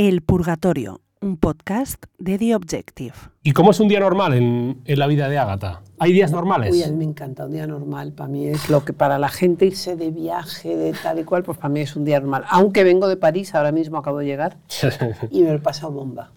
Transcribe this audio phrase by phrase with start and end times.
[0.00, 3.14] El Purgatorio, un podcast de The Objective.
[3.42, 5.82] ¿Y cómo es un día normal en, en la vida de Ágata?
[5.98, 6.70] ¿Hay días normales?
[6.70, 9.28] Uy, a mí me encanta, un día normal para mí es lo que para la
[9.28, 12.44] gente irse de viaje, de tal y cual, pues para mí es un día normal.
[12.48, 14.58] Aunque vengo de París, ahora mismo acabo de llegar
[15.32, 16.30] y me lo he pasado bomba.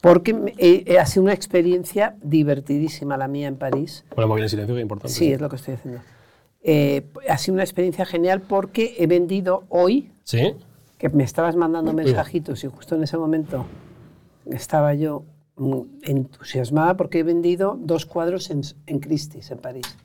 [0.00, 4.04] Porque eh, eh, ha sido una experiencia divertidísima la mía en París.
[4.16, 5.14] Bueno, muy bien, silencio, que es importante.
[5.14, 6.00] Sí, es lo que estoy haciendo.
[6.64, 10.56] Eh, ha sido una experiencia genial porque he vendido hoy, ¿Sí?
[10.98, 13.66] Que me estabas mandando mensajitos y justo en ese momento
[14.46, 15.24] estaba yo
[15.56, 19.96] mm, entusiasmada porque he vendido dos cuadros en, en Christie's, en París.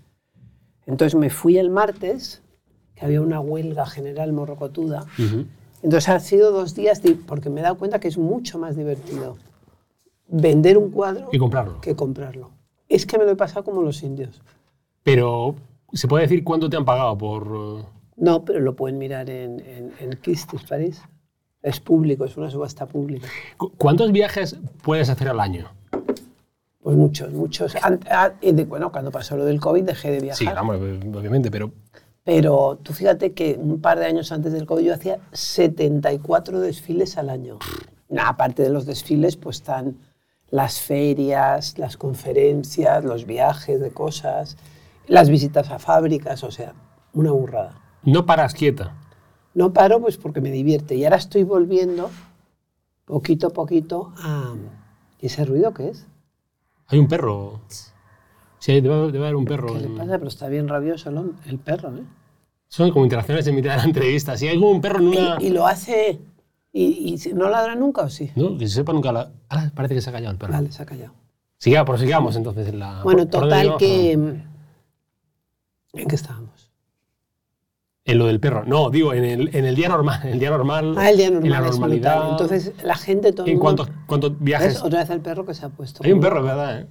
[0.86, 2.42] Entonces me fui el martes,
[2.96, 5.06] que había una huelga general morrocotuda.
[5.18, 5.46] Ujú.
[5.84, 9.38] Entonces han sido dos días, porque me he dado cuenta que es mucho más divertido
[10.28, 11.82] vender un cuadro Y comprarlo.
[11.82, 12.52] que comprarlo.
[12.90, 14.42] Es que me lo he pasado como los indios.
[15.04, 15.56] Pero,
[15.94, 17.86] ¿se puede decir cuánto te han pagado por...?
[18.22, 21.02] No, pero lo pueden mirar en, en, en Christie's, París.
[21.64, 23.28] Es público, es una subasta pública.
[23.58, 25.68] cu- ¿Cuántos viajes puedes hacer al año?
[26.82, 27.76] Pues muchos, muchos.
[28.68, 30.38] Bueno, cuando pasó lo del COVID dejé de viajar.
[30.38, 31.72] Sí, vamos, obviamente, pero...
[32.24, 37.18] Pero tú fíjate que un par de años antes del COVID yo hacía 74 desfiles
[37.18, 37.58] al año.
[38.10, 39.98] Nah, aparte de los desfiles, pues están
[40.52, 44.58] las ferias, las conferencias, los viajes de cosas,
[45.08, 46.74] las visitas a fábricas, o sea,
[47.14, 47.74] una burrada.
[48.04, 48.96] No paras quieta.
[49.54, 52.10] No paro pues porque me divierte y ahora estoy volviendo
[53.06, 54.56] poquito a poquito a...
[55.20, 56.08] ¿Y ese ruido qué es?
[56.88, 57.60] Hay un perro.
[58.60, 59.74] Sí, debe, debe haber un perro.
[59.74, 60.18] ¿Qué le pasa?
[60.18, 61.10] Pero está bien rabioso
[61.46, 62.04] el, perro, ¿eh?
[62.68, 64.38] Son como interacciones en mitad de la entrevista.
[64.38, 65.38] Si hay un perro en una...
[65.40, 66.20] Y, y lo hace...
[66.74, 68.32] Y, no ladra nunca o sí?
[68.36, 69.32] No, que se sepa nunca la...
[69.50, 70.54] Ahora parece que se ha callado el perro.
[70.54, 71.14] Vale, se ha callado.
[71.58, 73.04] Siga, prosigamos entonces en la...
[73.04, 74.12] Bueno, ¿por- por dónde total que...
[74.14, 76.61] ¿En qué estábamos?
[78.04, 78.64] En lo del perro.
[78.66, 80.22] No, digo, en el, en el día normal.
[80.24, 80.96] En el día normal.
[80.98, 82.16] Ah, el día En normal la es normalidad.
[82.16, 82.32] brutal.
[82.32, 83.32] Entonces, la gente...
[83.32, 84.40] Todo ¿En cuántos, cuántos ¿Ves?
[84.40, 84.82] viajes?
[84.84, 86.04] Otra vez el perro que se ha puesto.
[86.04, 86.80] Hay un perro, ¿verdad?
[86.82, 86.88] eh?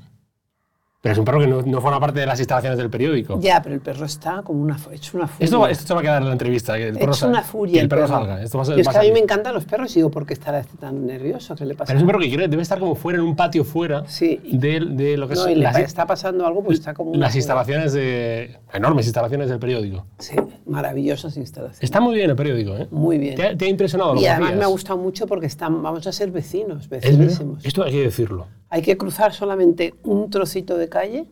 [1.03, 3.41] Pero es un perro que no, no forma parte de las instalaciones del periódico.
[3.41, 4.77] Ya, pero el perro está como una...
[4.93, 5.45] hecho una furia.
[5.47, 6.77] Esto, esto se va a quedar en la entrevista.
[6.77, 7.75] Que el perro es sal- una furia.
[7.77, 8.43] Que el perro salga.
[8.43, 10.27] Esto va a es va que a mí me encantan los perros y digo, ¿por
[10.27, 11.55] qué estará este tan nervioso?
[11.57, 11.87] ¿Qué le pasa?
[11.87, 14.41] Pero es un perro que debe estar como fuera, en un patio fuera Sí.
[14.53, 17.15] de, de lo que No, son y le las, está pasando algo, pues está como
[17.15, 17.39] las furia.
[17.39, 18.59] instalaciones de.
[18.75, 20.05] enormes instalaciones del periódico.
[20.19, 20.37] Sí,
[20.67, 21.83] maravillosas instalaciones.
[21.83, 22.89] Está muy bien el periódico, ¿eh?
[22.91, 23.37] Muy bien.
[23.37, 26.07] ¿Te ha, te ha impresionado lo Y además me ha gustado mucho porque están, vamos
[26.07, 27.65] a ser vecinos, Es vecinísimos.
[27.65, 28.47] Esto hay que decirlo.
[28.71, 31.27] Hay que cruzar solamente un trocito de calle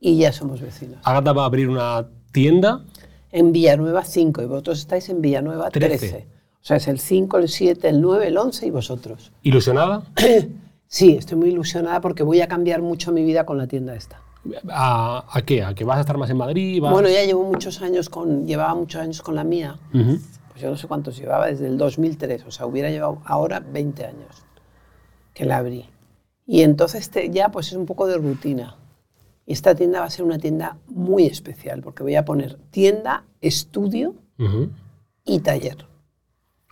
[0.00, 0.98] y ya somos vecinos.
[1.04, 2.84] Agata va a abrir una tienda.
[3.30, 5.98] En Villanueva 5 y vosotros estáis en Villanueva 13.
[5.98, 6.26] Trece.
[6.60, 9.32] O sea, es el 5, el 7, el 9, el 11 y vosotros.
[9.42, 10.02] ¿Ilusionada?
[10.86, 14.20] Sí, estoy muy ilusionada porque voy a cambiar mucho mi vida con la tienda esta.
[14.68, 15.62] ¿A, a qué?
[15.62, 16.82] ¿A que vas a estar más en Madrid?
[16.82, 19.78] ¿Vas- Bueno, ya llevo muchos años con, llevaba muchos años con la mía.
[19.92, 22.44] Pues yo no sé cuántos llevaba, desde el 2003.
[22.46, 24.42] O sea, hubiera llevado ahora 20 años
[25.32, 25.88] que la abrí.
[26.46, 28.76] Y entonces te- ya pues es un poco de rutina.
[29.46, 33.24] Y esta tienda va a ser una tienda muy especial porque voy a poner tienda,
[33.40, 34.14] estudio
[35.24, 35.86] y taller.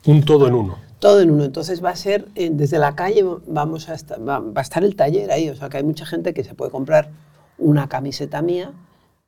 [0.07, 0.79] Un todo en uno.
[0.99, 1.45] Todo en uno.
[1.45, 4.83] Entonces va a ser, eh, desde la calle vamos a estar, va, va a estar
[4.85, 5.49] el taller ahí.
[5.51, 7.11] O sea que hay mucha gente que se puede comprar
[7.59, 8.73] una camiseta mía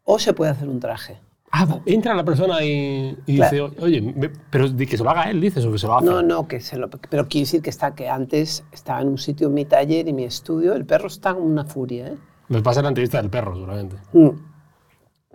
[0.04, 1.18] o se puede hacer un traje.
[1.54, 3.68] Ah, entra la persona y, y Claro.
[3.68, 6.06] dice, oye, me- pero que se lo haga él, dices, o que se lo hace.
[6.06, 9.18] No, no, que se lo, pero quiero decir que está que antes estaba en un
[9.18, 10.72] sitio mi taller y mi estudio.
[10.72, 12.16] El perro está como una furia, ¿eh?
[12.48, 13.96] Nos pasa la entrevista del perro, seguramente.
[14.14, 14.28] Mm.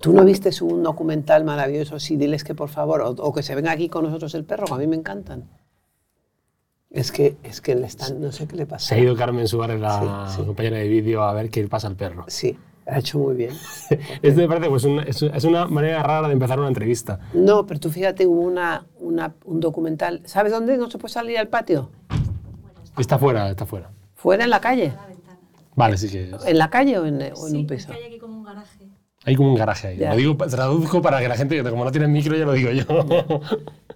[0.02, 2.00] ¿Tú no viste un documental maravilloso?
[2.00, 4.66] Sí, diles que por favor, o, o que se venga aquí con nosotros el perro,
[4.66, 5.50] que a mí me encantan.
[6.90, 8.88] Es que, es que le están, no sé qué le pasa.
[8.88, 10.46] Se ha ido Carmen Suárez, la Sí, sí.
[10.46, 12.26] compañera de vídeo, a ver qué pasa al perro.
[12.28, 13.52] Sí, ha hecho muy bien.
[14.22, 17.20] Esto me parece pues, una, es, es una manera rara de empezar una entrevista.
[17.34, 20.22] No, pero tú fíjate, hubo una, una- un documental.
[20.26, 21.90] ¿Sabes dónde no se puede salir al patio?
[22.98, 23.92] Está fuera, está fuera.
[24.16, 24.94] ¿Fuera en la calle?
[25.76, 26.46] Vale, sí que es.
[26.46, 27.88] ¿En la calle o en, o en Sí, un es piso?
[27.90, 28.80] que hay aquí como un garaje.
[29.26, 29.98] Hay como un garaje ahí.
[29.98, 30.10] Ya.
[30.12, 32.86] Lo digo, traduzco para que la gente, como no tiene micro, ya lo digo yo.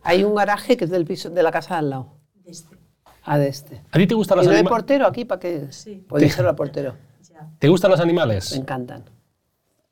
[0.03, 2.07] Hay un garaje que es del piso de la casa de al lado.
[2.43, 2.75] de este.
[3.23, 3.81] Ah, de este.
[3.91, 5.67] ¿A ti te gustan ¿Y los, no hay portero aquí para qué?
[5.71, 6.03] Sí.
[6.09, 6.95] Pues díselo al portero.
[7.59, 8.51] ¿Te gustan los Me animales?
[8.55, 9.05] encantan.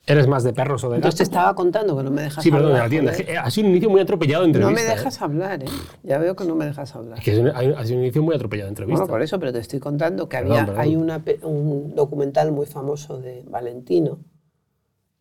[0.05, 1.37] ¿Eres más de perros o de Entonces te gatos?
[1.37, 2.85] estaba contando que no me dejas Sí, perdón, de hablar.
[2.85, 3.11] la tienda.
[3.11, 3.25] joder.
[3.27, 4.81] Que ha sido un inicio muy atropellado de No entrevista.
[4.81, 4.95] me ¿eh?
[4.97, 5.67] dejas hablar, ¿eh?
[6.01, 7.19] Ya veo que no me dejas hablar.
[7.19, 9.01] Es que ha sido un inicio muy atropellado de entrevista.
[9.01, 10.81] Bueno, por eso, pero te estoy contando que Perdón, había, perdón.
[10.81, 14.19] hay una un documental muy famoso de Valentino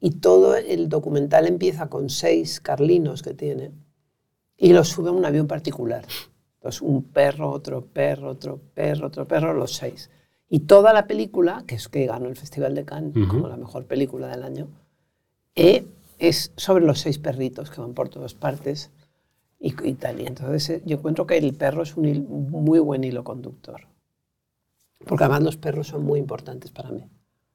[0.01, 3.73] y todo el documental empieza con seis carlinos que tiene
[4.57, 6.05] y los sube a un avión particular.
[6.55, 10.11] Entonces, un perro, otro perro, otro perro, otro perro, los seis.
[10.50, 13.85] Y toda la película, que es que ganó el Festival de Cannes como la mejor
[13.87, 14.69] película del año,
[15.55, 15.87] eh,
[16.19, 18.91] es sobre los seis perritos que van por todas partes
[19.61, 20.21] y, y tal.
[20.21, 23.83] Y entonces eh, yo encuentro que el perro es un muy buen hilo conductor.
[25.06, 27.05] Porque además los perros son muy importantes para mí.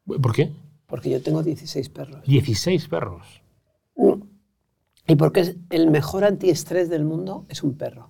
[0.05, 0.51] ¿Por qué?
[0.85, 2.23] Porque yo tengo 16 perros.
[2.25, 3.41] 16 perros.
[5.07, 8.09] Y porque es el mejor antiestrés del mundo es un perro.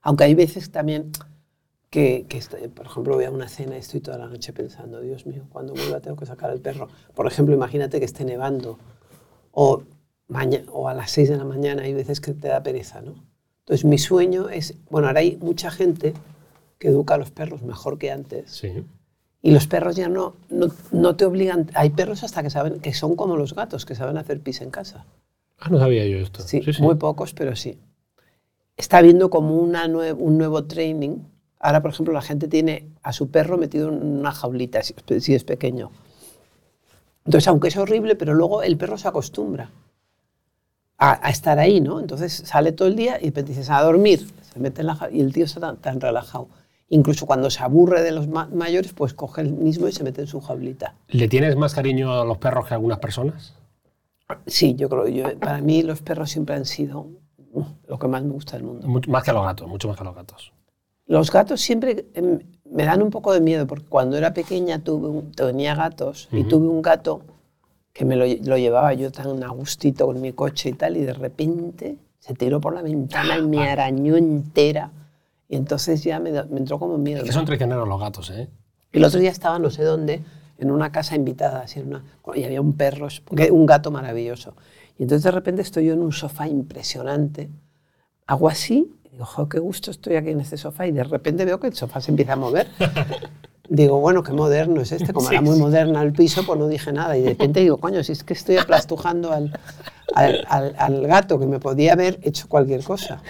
[0.00, 1.12] Aunque hay veces también
[1.92, 5.00] que, que estoy- por ejemplo, voy a una cena y estoy toda la noche pensando,
[5.02, 6.88] Dios mío, cuando vuelva tengo que sacar al perro.
[7.14, 8.78] Por ejemplo, imagínate que esté nevando
[9.52, 9.82] o,
[10.26, 13.14] maña- o a las 6 de la mañana hay veces que te da pereza, ¿no?
[13.60, 16.14] Entonces mi sueño es, bueno, ahora hay mucha gente
[16.78, 18.50] que educa a los perros mejor que antes.
[18.50, 18.84] Sí.
[19.42, 21.68] Y los perros ya no, no, no te obligan.
[21.74, 24.70] Hay perros hasta que saben que son como los gatos, que saben hacer pis en
[24.70, 25.04] casa.
[25.58, 26.40] Ah, no sabía yo esto.
[26.42, 27.78] Sí, muy pocos, pero sí.
[28.78, 31.18] Está habiendo como una nue- un nuevo training.
[31.62, 35.34] Ahora, por ejemplo, la gente tiene a su perro metido en una jaulita, si, si
[35.34, 35.90] es pequeño.
[37.24, 39.70] Entonces, aunque es horrible, pero luego el perro se acostumbra
[40.98, 42.00] a, a estar ahí, ¿no?
[42.00, 45.14] Entonces sale todo el día y te dices a dormir, se mete en la jaula
[45.16, 46.48] y el tío está tan, tan relajado.
[46.88, 50.20] Incluso cuando se aburre de los ma- mayores, pues coge el mismo y se mete
[50.20, 50.94] en su jaulita.
[51.08, 53.54] ¿Le tienes más cariño a los perros que a algunas personas?
[54.46, 57.06] Sí, yo creo, yo, para mí los perros siempre han sido
[57.86, 58.86] lo que más me gusta del mundo.
[58.88, 60.52] Mucho más que a los gatos, mucho más que a los gatos.
[61.06, 62.38] Los gatos siempre em,
[62.70, 66.44] me dan un poco de miedo porque cuando era pequeña tuve un- tenía gatos y
[66.44, 67.22] tuve un gato
[67.92, 70.96] que me lo, lle- lo llevaba yo tan a gustito con mi coche y tal
[70.96, 74.90] y de repente se tiró por la ventana y me arañó entera
[75.48, 77.18] y entonces ya me, me entró como miedo.
[77.20, 78.48] Es que son traicioneros los gatos, ¿eh?
[78.92, 80.22] El otro día estaba no sé dónde,
[80.58, 82.04] en una casa invitada, así en una,
[82.34, 83.08] y había un perro,
[83.50, 84.54] un gato maravilloso.
[84.98, 87.50] Y entonces de repente estoy yo en un sofá impresionante,
[88.26, 91.60] hago así, digo, jo, qué gusto estoy aquí en este sofá, y de repente veo
[91.60, 92.66] que el sofá se empieza a mover.
[93.68, 95.14] Digo, bueno, qué moderno es este.
[95.14, 95.60] Como Sí, era muy sí.
[95.62, 97.16] moderna el piso, pues no dije nada.
[97.16, 99.50] Y de repente digo, coño, si es que estoy aplastujando al,
[100.14, 103.22] al, al- al gato, que me podía haber hecho cualquier cosa.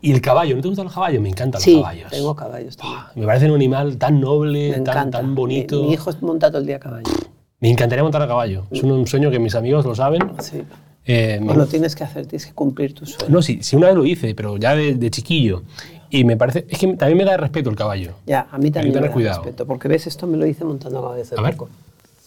[0.00, 0.56] ¿Y el caballo?
[0.56, 1.20] ¿No te gustan los caballos?
[1.20, 2.10] Me encantan Sí, los caballos.
[2.10, 3.00] tengo caballos también.
[3.16, 5.18] Me parece un animal tan noble, Me tan, encanta.
[5.18, 5.80] tan bonito.
[5.82, 7.10] Mi, mi hijo monta todo el día a caballo.
[7.58, 8.64] Me encantaría montar a caballo.
[8.70, 10.22] Es un, un sueño que mis amigos lo saben.
[10.38, 10.62] Sí.
[11.06, 13.32] Eh, Pues lo tienes que hacer, tienes que cumplir tu sueño.
[13.32, 15.62] No, sí, sí, una vez lo hice, pero ya de, de chiquillo.
[16.10, 16.66] Y me parece.
[16.68, 18.12] Es que también me da respeto el caballo.
[18.26, 19.42] Ya, a mí también tener me da cuidado.
[19.42, 21.56] respeto, porque ves, esto me lo hice montando a caballo hace A ver.
[21.56, 21.70] poco.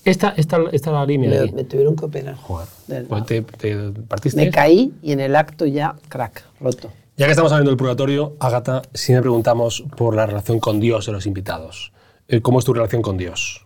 [0.06, 1.30] Esta, esta, esta es la línea.
[1.46, 2.36] Me, me tuvieron que operar.
[2.36, 2.68] Joder.
[3.08, 3.76] Pues te, te
[4.08, 4.44] partiste.
[4.44, 6.92] Me caí y en el acto ya, crack, roto.
[7.16, 11.06] Ya que estamos hablando del purgatorio, Agata, si me preguntamos por la relación con Dios
[11.06, 11.94] de los invitados.
[12.28, 13.66] Eh, ¿Cómo es tu relación con Dios?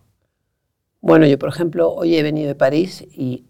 [1.02, 3.46] Bueno, yo, por ejemplo, hoy he venido de París y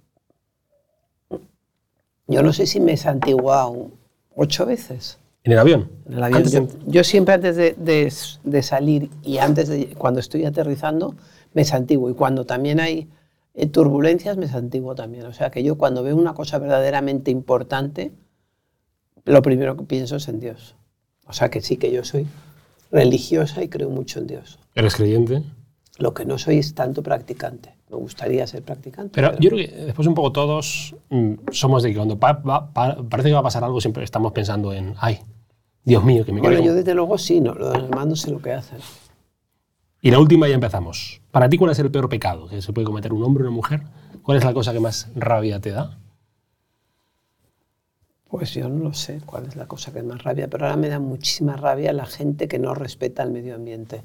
[2.27, 3.91] yo no sé si me he santiguado
[4.35, 5.89] ocho veces ¿En el avión?
[6.07, 6.43] en el avión.
[6.43, 8.11] Yo, de- yo siempre antes de, de-
[8.43, 11.15] de salir y antes de cuando estoy aterrizando
[11.53, 13.07] me santiguo y cuando también hay
[13.53, 15.25] eh, turbulencias me santiguo también.
[15.25, 18.11] O sea que yo cuando veo una cosa verdaderamente importante,
[19.25, 20.75] lo primero que pienso es en Dios.
[21.27, 22.27] O sea que sí que yo soy
[22.91, 24.59] religiosa y creo mucho en Dios.
[24.75, 25.43] ¿Eres creyente?
[25.97, 27.73] Lo que no soy es tanto practicante.
[27.89, 29.11] Me gustaría ser practicante.
[29.13, 32.73] Pero yo creo que después un poco todos mm, somos de que cuando pa- va-
[32.73, 35.19] pa- parece que va a pasar algo siempre estamos pensando en, ay,
[35.85, 36.67] Dios mío, que me Bueno, caigo".
[36.67, 38.79] yo desde luego sí, no, lo demás no sé lo que hacen.
[40.01, 41.21] Y la última ya empezamos.
[41.31, 43.55] Para ti, ¿cuál es el peor pecado que se puede cometer un hombre o una
[43.55, 43.81] mujer?
[44.21, 45.97] ¿Cuál es la cosa que más rabia te da?
[48.29, 50.89] Pues yo no lo sé cuál es la cosa que más rabia, pero ahora me
[50.89, 54.01] da muchísima rabia la gente que no respeta el medio ambiente.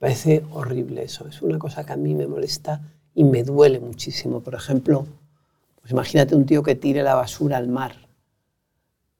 [0.00, 2.80] Parece horrible eso, es una cosa que a mí me molesta
[3.14, 4.40] y me duele muchísimo.
[4.40, 5.06] Por ejemplo,
[5.80, 7.94] pues imagínate un tío que tire la basura al mar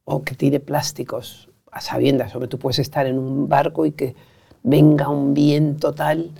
[0.04, 4.14] o que tire plásticos a sabiendas, o tú puedes estar en un barco y que
[4.62, 6.30] venga un viento tal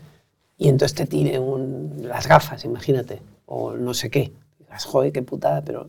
[0.58, 4.32] y entonces te tire un- las gafas, imagínate, o no sé qué.
[4.58, 5.88] Digas, joder, qué putada, pero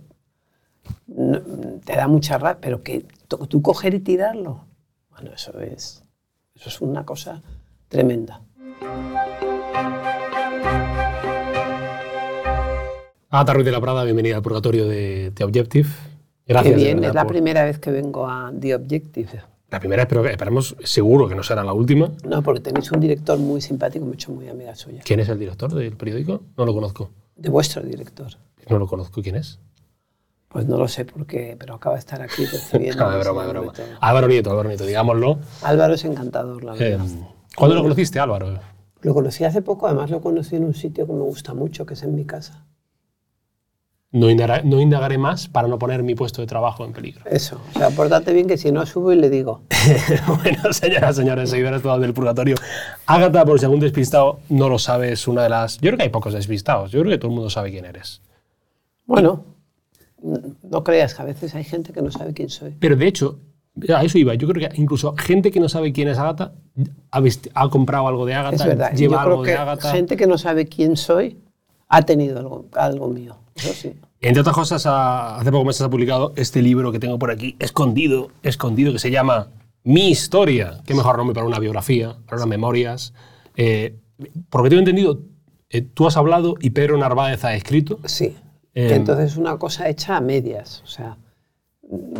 [1.08, 1.41] no-
[1.86, 3.05] te da mucha rabia, pero que
[3.50, 4.63] tú coger y tirarlo,
[5.12, 6.03] bueno, eso es,
[6.55, 7.41] eso es una cosa
[7.89, 8.41] tremenda.
[13.34, 15.90] Agata Ruiz de la Prada, bienvenida al purgatorio de The Objective.
[16.46, 16.75] Gracias.
[16.75, 19.42] Qué bien, verdad, es la por- primera vez que vengo a The Objective.
[19.72, 22.12] La primera, pero esperemos seguro que no será la última.
[22.24, 25.02] No, porque tenéis un director muy simpático, me he hecho muy amiga suya.
[25.04, 26.42] ¿Quién es el director del periódico?
[26.56, 27.10] No lo conozco.
[27.36, 28.28] De vuestro director.
[28.70, 29.24] No lo conozco.
[29.24, 29.58] ¿Quién es?
[30.50, 33.04] Pues no lo sé por qué, pero acaba de estar aquí recibiendo.
[33.04, 33.74] No, de broma, de broma.
[34.00, 35.40] Álvaro Nieto, Álvaro Nieto, digámoslo.
[35.63, 37.06] Álvaro es encantador, la Eh, verdad.
[37.56, 38.60] ¿Cuándo lo conociste, Álvaro?
[39.02, 41.96] Lo conocí hace poco, además lo conocí en un sitio que me gusta mucho, que
[41.96, 42.68] es en mi casa.
[44.13, 47.24] No indagaré, no indagaré más para no poner mi puesto de trabajo en peligro.
[47.25, 49.62] Eso, o sea, pórtate bien que si no subo y le digo.
[50.43, 52.55] bueno, señoras, señores, seguidores todos del purgatorio.
[53.08, 55.77] Ágata, por si algún despistado no lo sabe, es una de las...
[55.77, 56.91] Yo creo que hay pocos despistados.
[56.91, 58.22] Yo creo que todo el mundo sabe quién eres.
[59.08, 59.46] Bueno,
[60.24, 62.75] n- no creas que a veces hay gente que no sabe quién soy.
[62.79, 63.39] Pero de hecho,
[63.96, 64.36] A eso iba.
[64.36, 66.51] Yo creo que incluso gente que no sabe quién es Agatha
[67.10, 67.22] ha,
[67.55, 68.91] ha comprado algo de Es verdad.
[68.93, 69.91] lleva Yo creo algo que de Agatha.
[69.91, 71.39] gente que no sabe quién soy
[71.89, 73.38] ha tenido algo, algo mío.
[73.55, 73.93] Eso sí.
[74.24, 77.56] Entre otras cosas, ha- hace pocos meses ha publicado este libro que tengo por aquí,
[77.60, 79.50] escondido, escondido, que se llama
[79.84, 80.82] Mi historia.
[80.86, 83.13] Qué mejor nombre para una biografía, para unas memorias.
[83.56, 83.96] Eh,
[84.50, 85.20] por lo que tengo entendido,
[85.70, 88.00] eh, tú has hablado y Pedro Narváez ha escrito.
[88.06, 88.36] Sí.
[88.75, 90.82] Eh, que entonces es una cosa hecha a medias.
[90.84, 91.18] O sea,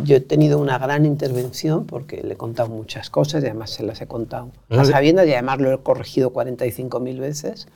[0.02, 3.82] yo he tenido una gran intervención porque le he contado muchas cosas y además se
[3.82, 7.66] las he contado a sabiendas y además lo he corregido 45.000 veces.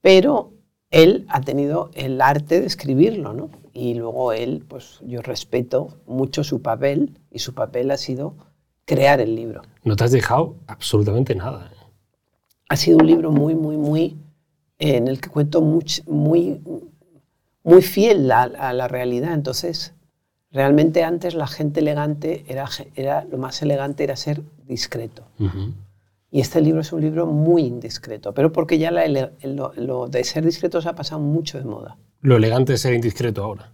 [0.00, 0.52] Pero
[0.90, 3.50] él ha tenido el arte de escribirlo, ¿no?
[3.72, 8.34] Y luego él, pues yo respeto mucho su papel y su papel ha sido
[8.84, 9.62] crear el libro.
[9.84, 11.70] No te has dejado absolutamente nada.
[11.72, 11.76] ¿eh?
[12.68, 14.16] ha sido un libro muy, muy, muy,
[14.78, 16.60] eh, en el que cuento much- muy,
[17.62, 19.34] muy fiel a, a la realidad.
[19.34, 19.92] Entonces,
[20.50, 25.24] realmente antes la gente elegante era, era, lo más elegante era ser discreto.
[25.38, 25.72] Ujú.
[26.36, 30.22] Y este libro es un libro muy indiscreto, pero porque ya la lo, lo de
[30.22, 31.96] ser discreto se ha pasado mucho de moda.
[32.20, 33.72] Lo elegante es ser indiscreto ahora.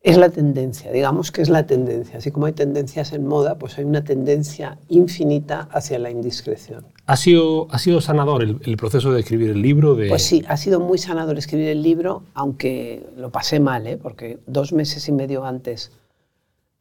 [0.00, 2.18] Es la tendencia, digamos que es la tendencia.
[2.18, 6.86] Así como hay tendencias en moda, pues hay una tendencia infinita hacia la indiscreción.
[7.06, 9.94] ¿Ha sido, ha sido sanador el, el proceso de escribir el libro?
[9.94, 10.08] De...
[10.08, 13.96] Pues sí, ha sido muy sanador escribir el libro, aunque lo pasé mal, ¿eh?
[13.96, 15.92] porque dos meses y medio antes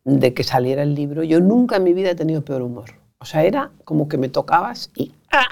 [0.03, 3.00] de que saliera el libro, yo nunca en mi vida he tenido peor humor.
[3.21, 5.13] O sea, era como que me tocabas y...
[5.31, 5.45] ¡ah!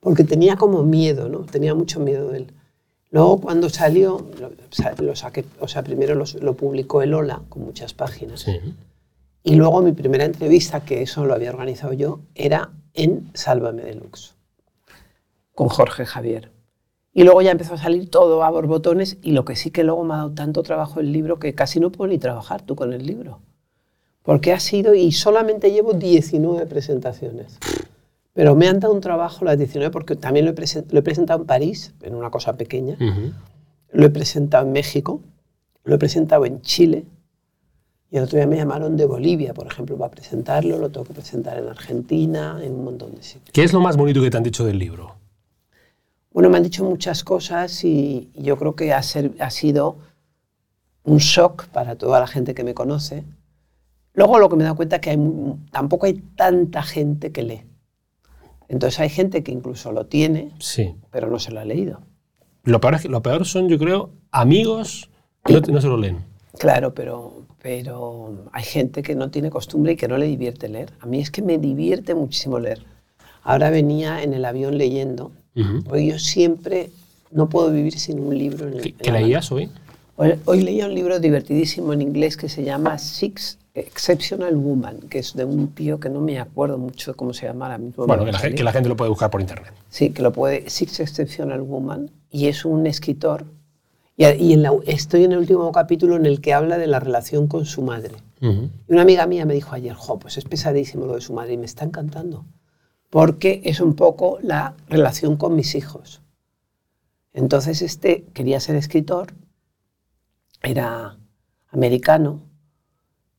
[0.00, 1.40] Porque tenía como miedo, ¿no?
[1.40, 2.52] Tenía mucho miedo de él.
[3.10, 4.50] Luego cuando salió, lo,
[5.04, 8.40] lo saqué, o sea, primero los- lo publicó el Ola, con muchas páginas.
[8.40, 8.58] Sí.
[9.42, 14.34] Y luego mi primera entrevista, que eso lo había organizado yo, era en Sálvame Deluxe,
[15.54, 16.50] con Jorge Javier.
[17.12, 20.04] Y luego ya empezó a salir todo a borbotones y lo que sí que luego
[20.04, 22.92] me ha dado tanto trabajo el libro que casi no puedo ni trabajar tú con
[22.92, 23.40] el libro.
[24.22, 27.58] Porque ha sido, y solamente llevo 19 presentaciones.
[28.34, 31.02] Pero me han dado un trabajo las 19 porque también lo he, presen- lo he
[31.02, 32.94] presentado en París, en una cosa pequeña.
[32.94, 33.32] Ujú.
[33.92, 35.20] Lo he presentado en México,
[35.84, 37.04] lo he presentado en Chile
[38.10, 41.14] y el otro día me llamaron de Bolivia, por ejemplo, para presentarlo, lo tengo que
[41.14, 43.50] presentar en Argentina, en un montón de sitios.
[43.52, 45.16] ¿Qué es lo más bonito que te han dicho del libro?
[46.32, 49.96] Bueno, me han dicho muchas cosas y yo creo que ha, ser- ha sido
[51.04, 53.24] un shock para toda la gente que me conoce.
[54.14, 55.18] Luego lo que me he dado cuenta es que hay
[55.70, 57.62] tampoco hay tanta gente que lee.
[58.68, 60.94] Entonces hay gente que incluso lo tiene, Sí.
[61.10, 62.00] pero no se lo ha leído.
[62.64, 65.10] Lo peor, es que- lo peor son, yo creo, amigos
[65.44, 66.18] que no, no se lo leen.
[66.58, 70.92] Claro, pero, pero hay gente que no tiene costumbre y que no le divierte leer.
[71.00, 72.84] A mí es que me divierte muchísimo leer.
[73.42, 75.82] Ahora venía en el avión leyendo, Ujú.
[75.84, 76.90] porque yo siempre
[77.30, 79.70] no puedo vivir sin un libro en el ¿Qué, en qué leías hoy?
[80.16, 85.20] Hoy, hoy leía un libro divertidísimo en inglés que se llama Six Exceptional Woman, que
[85.20, 88.06] es de un tío que no me acuerdo mucho cómo se llama ahora mismo.
[88.06, 88.56] Bueno, que la, a gen- salir.
[88.58, 89.72] que la gente lo puede buscar por internet.
[89.88, 90.68] Sí, que lo puede.
[90.68, 92.10] Six Exceptional Woman.
[92.30, 93.44] Y es un escritor.
[94.16, 96.98] Y, y en la- estoy en el último capítulo en el que habla de la
[97.00, 98.16] relación con su madre.
[98.42, 98.70] Ujú.
[98.88, 101.52] Y una amiga mía me dijo ayer, jo, pues es pesadísimo lo de su madre
[101.52, 102.44] y me está encantando.
[103.08, 106.22] Porque es un poco la relación con mis hijos.
[107.32, 109.32] Entonces este quería ser escritor,
[110.62, 111.16] era
[111.70, 112.40] americano,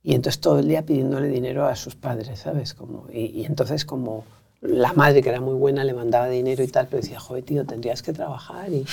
[0.03, 2.73] y entonces todo el día pidiéndole dinero a sus padres, ¿sabes?
[2.73, 4.25] Como, y, y entonces como
[4.61, 7.65] la madre, que era muy buena, le mandaba dinero y tal, pero decía, joder, tío,
[7.65, 8.85] tendrías que trabajar y,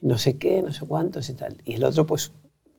[0.00, 1.56] y no sé qué, no sé cuántos y tal.
[1.64, 2.32] Y el otro, pues,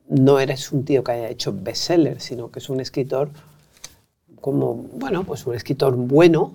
[0.08, 3.30] no eres un tío que haya hecho bestseller, sino que es un escritor
[4.40, 6.54] como, bueno, pues un escritor bueno.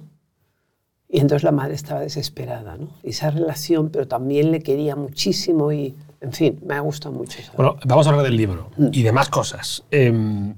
[1.10, 2.90] Y entonces la madre estaba desesperada, ¿no?
[3.02, 7.40] Y esa relación, pero también le quería muchísimo y, en fin, me ha gustado mucho
[7.40, 7.54] eso.
[7.56, 9.84] Bueno, vamos a hablar del libro y de más cosas.
[9.90, 10.54] Em,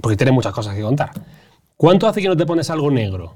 [0.00, 1.10] porque tiene muchas cosas que contar.
[1.76, 3.34] ¿Cuánto hace que no te pones algo negro?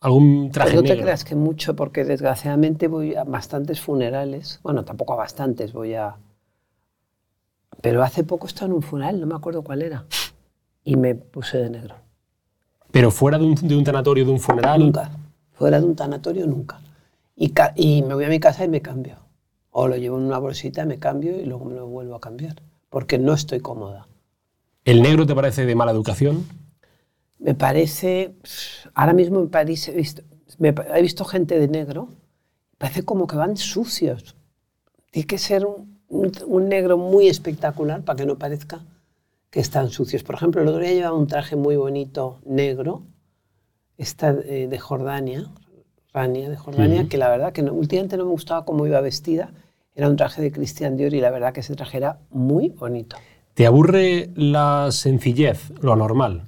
[0.00, 4.60] ¿Algún traje Pues no te creas que mucho, porque desgraciadamente voy a bastantes funerales.
[4.62, 6.16] Bueno, tampoco a bastantes, voy a...
[7.82, 10.06] Pero hace poco estaba en un funeral, no me acuerdo cuál era.
[10.84, 11.96] Y me puse de negro.
[12.90, 14.80] Pero fuera de un, de un tanatorio, de un funeral.
[14.80, 15.10] Nunca.
[15.52, 16.80] Fuera de un tanatorio, nunca.
[17.36, 19.16] Y, y me voy a mi casa y me cambio.
[19.70, 22.56] O lo llevo en una bolsita, me cambio y luego me lo vuelvo a cambiar.
[22.88, 24.08] Porque no estoy cómoda.
[24.84, 26.44] ¿El negro te parece de mala educación?
[27.38, 28.34] Me parece,
[28.94, 30.22] ahora mismo en París he visto,
[30.58, 32.00] me pa- he visto gente de negro,
[32.78, 34.36] parece como que van sucios.
[35.12, 38.84] Tiene que ser un, un- un negro muy espectacular para que no parezca
[39.50, 40.22] que están sucios.
[40.24, 43.04] Por ejemplo, el otro día llevaba un traje muy bonito negro,
[43.98, 45.50] esta eh, de Jordania,
[46.12, 49.52] Rania de Jordania, que la verdad que no- últimamente no me gustaba cómo iba vestida.
[49.94, 53.16] Era un traje de Christian Dior y la verdad que ese traje era muy bonito.
[53.54, 56.44] ¿Te aburre la sencillez, lo normal?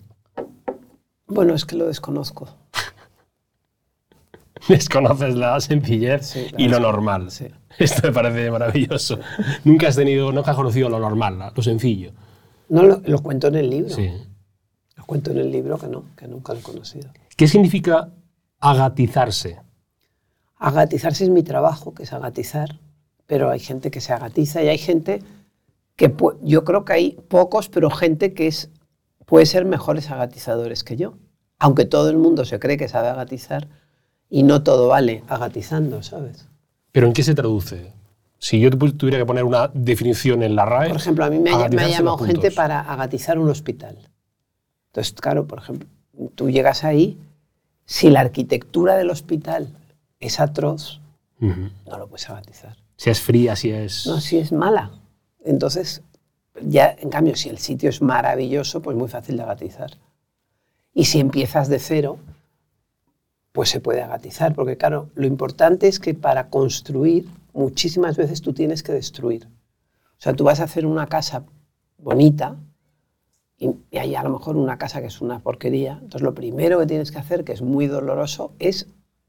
[1.27, 2.49] Bueno, es que lo desconozco.
[4.69, 7.31] Desconoces la sencillez Sí, la y lo normal.
[7.31, 7.47] sí.
[7.79, 9.19] Esto me parece maravilloso.
[9.65, 12.13] Nunca has tenido, nunca has conocido lo normal, lo sencillo.
[12.69, 13.95] No lo, lo cuento en el libro.
[13.95, 14.11] Sí.
[14.95, 17.11] Lo cuento en el libro que no, que nunca lo he conocido.
[17.37, 18.11] ¿Qué significa
[18.61, 19.59] agatizarse?
[20.59, 22.79] Agatizarse es mi trabajo, que es agatizar,
[23.27, 25.23] pero hay gente que se agatiza y hay gente
[25.97, 28.71] que yo creo que hay pocos, pero gente que es,
[29.27, 31.15] puede ser mejores agatizadores que yo.
[31.59, 33.69] Aunque todo el mundo se cree que sabe agatizar
[34.29, 36.49] y no todo vale agatizando, ¿sabes?
[36.91, 37.93] ¿Pero en qué se traduce?
[38.39, 40.89] Si yo tuviera que poner una definición en la RAE.
[40.89, 42.55] Por ejemplo, a mí me ha, me ha agatizarse llamado gente puntos.
[42.55, 43.99] para agatizar un hospital.
[44.91, 45.89] Entonces, claro, por ejemplo,
[46.35, 47.19] tú llegas ahí,
[47.85, 49.69] si la arquitectura del hospital
[50.19, 51.01] es atroz,
[51.41, 51.71] Ujú.
[51.89, 52.77] no lo puedes agatizar.
[52.97, 54.07] Si es fría, si es.
[54.07, 54.91] No, si es mala.
[55.45, 56.03] Entonces,
[56.61, 59.93] ya, en cambio, si el sitio es maravilloso, pues muy fácil de agatizar.
[60.95, 62.19] Y si empiezas de cero,
[63.53, 68.53] pues se puede agatizar, porque claro, lo importante es que para construir, muchísimas veces tú
[68.53, 69.47] tienes que destruir.
[69.47, 71.45] O sea, tú vas a hacer una casa
[71.99, 72.57] bonita
[73.59, 75.95] y, y hay a lo mejor una casa que es una porquería.
[75.95, 78.87] Entonces, lo primero que tienes que hacer, que es muy doloroso, es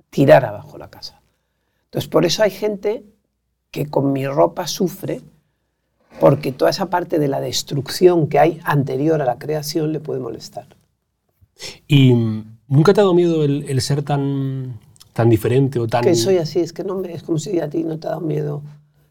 [0.10, 1.22] tirar abajo la casa.
[1.86, 3.04] Entonces, por eso hay gente
[3.72, 5.22] que con mi ropa sufre
[6.20, 10.20] porque toda esa parte de la destrucción que hay anterior a la creación le puede
[10.20, 10.68] molestar.
[11.88, 12.14] ¿Y
[12.68, 14.80] nunca te ha dado miedo el, el ser tan,
[15.14, 16.04] tan diferente o tan.
[16.04, 18.12] Que soy así, es que no me, es como si a ti no te ha
[18.12, 18.62] dado miedo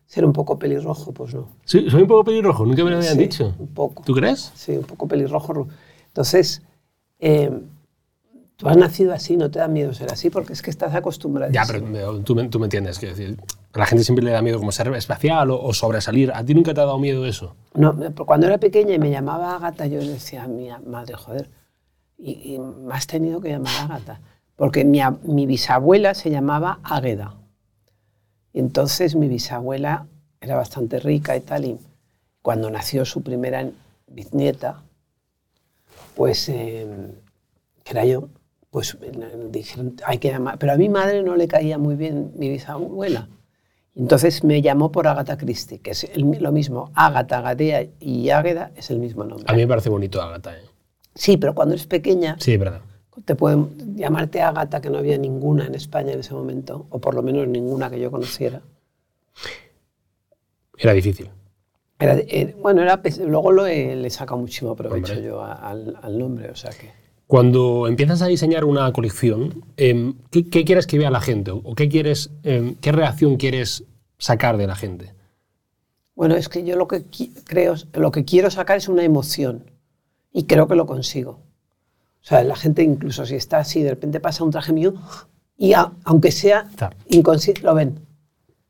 [0.06, 1.49] ser un poco pelirrojo, pues no.
[1.64, 3.54] Sí, soy un poco pelirrojo, nunca me lo habían Sí, dicho.
[3.59, 4.02] Un poco.
[4.04, 4.52] ¿Tú crees?
[4.54, 5.68] Sí, un poco pelirrojo.
[6.09, 6.62] Entonces,
[7.18, 7.50] eh,
[8.56, 11.50] tú has nacido así, no te da miedo ser así porque es que estás acostumbrado.
[11.52, 12.99] Ya, pero tú, me- tú me entiendes.
[12.99, 13.38] Quiero decir,
[13.75, 16.31] a la gente siempre le da miedo como ser espacial o, sobresalir.
[16.35, 17.57] ¿A ti nunca te ha dado miedo eso?
[17.75, 21.50] No, cuando era pequeña y me llamaba Agata, yo decía mi madre, joder,
[22.19, 24.21] y, me has tenido que llamar Agata.
[24.57, 27.35] Porque mi, bisabuela se llamaba Águeda.
[28.52, 30.07] Entonces mi bisabuela
[30.40, 31.79] era bastante rica y tal, y
[32.42, 33.66] cuando nació su primera
[34.07, 34.83] bisnieta,
[36.14, 36.87] pues, eh,
[37.83, 38.29] que era yo,
[38.70, 38.99] pues
[39.51, 40.59] dijeron, hay que llamar.
[40.59, 43.29] Pero a mi madre no le caía muy bien mi bisabuela.
[43.94, 46.90] Entonces me llamó por Agatha Christie, que es el- lo mismo.
[46.94, 49.44] Agatha, Gadea y Águeda es el mismo nombre.
[49.48, 50.57] A mí me parece bonito Agatha.
[50.57, 50.62] ¿eh?
[51.14, 52.81] Sí, pero cuando eres pequeña, Sí, verdad.
[53.26, 57.14] te pueden llamarte Agatha, que no había ninguna en España en ese momento, o por
[57.14, 58.62] lo menos ninguna que yo conociera.
[60.78, 61.31] Era difícil.
[61.98, 65.26] Era, eh, bueno, era, pes- luego lo he- le he sacado muchísimo provecho Hombre.
[65.26, 66.90] yo al, al nombre, o sea que...
[67.37, 71.51] Cuando empiezas a diseñar una colección, em, ¿qué, qué quieres que vea la gente?
[71.51, 73.85] ¿O qué, quieres, em, qué reacción quieres
[74.18, 75.14] sacar de la gente?
[76.14, 77.05] Bueno, es que yo lo que
[77.45, 79.64] creo, lo que quiero sacar es una emoción
[80.31, 81.31] y creo que lo consigo.
[82.21, 84.92] O sea, la gente incluso si está así, de repente pasa un traje mío
[85.57, 86.68] y a- aunque sea
[87.09, 87.99] inconsciente, lo ven.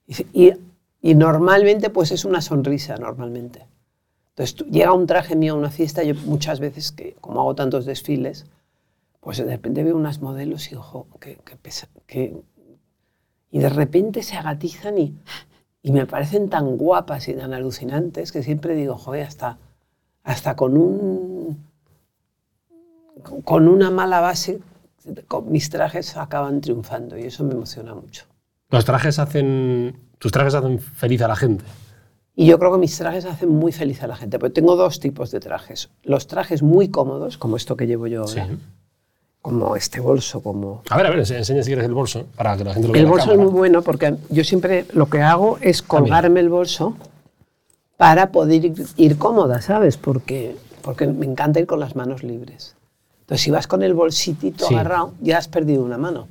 [0.06, 0.52] Y, y-
[1.00, 3.66] y normalmente pues es una sonrisa, normalmente.
[4.34, 7.84] Entonces llega un traje mío a una fiesta, yo muchas veces, que como hago tantos
[7.84, 8.46] desfiles,
[9.20, 10.76] pues de repente veo unas modelos y
[12.06, 12.42] que,
[13.50, 15.14] y de repente se agatizan y,
[15.82, 19.58] y me parecen tan guapas y tan alucinantes que siempre digo, joder, hasta,
[20.24, 21.58] hasta con un
[23.44, 24.60] con- una mala base,
[25.46, 28.24] mis trajes acaban triunfando y eso me emociona mucho.
[28.70, 29.96] Los trajes hacen.
[30.18, 31.64] Tus trajes hacen feliz a la gente.
[32.34, 35.00] Y yo creo que mis trajes hacen muy feliz a la gente, porque tengo dos
[35.00, 35.90] tipos de trajes.
[36.02, 38.58] Los trajes muy cómodos, como esto que llevo yo ahora, Sí.
[39.42, 40.82] como este bolso, como...
[40.88, 42.94] A ver, a ver, ense- enseña si quieres el bolso para que la gente lo
[42.94, 43.02] vea.
[43.02, 46.96] El bolso es muy bueno porque yo siempre lo que hago es colgarme el bolso
[47.98, 49.98] para poder ir, ir cómoda, ¿sabes?
[49.98, 52.76] Porque, porque me encanta ir con las manos libres.
[53.20, 54.74] Entonces, si vas con el bolsitito Sí.
[54.74, 56.28] agarrado, ya has perdido una mano.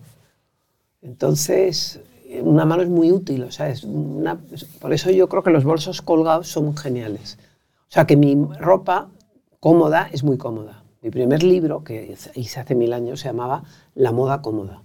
[1.01, 1.99] Entonces,
[2.43, 4.39] una mano es muy útil, o sea, es una-
[4.79, 7.37] por eso yo creo que los bolsos colgados son geniales.
[7.89, 9.09] O sea, que mi ropa
[9.59, 10.83] cómoda es muy cómoda.
[11.01, 13.63] Mi primer libro, que hice hace mil años, se llamaba
[13.95, 14.83] La moda cómoda.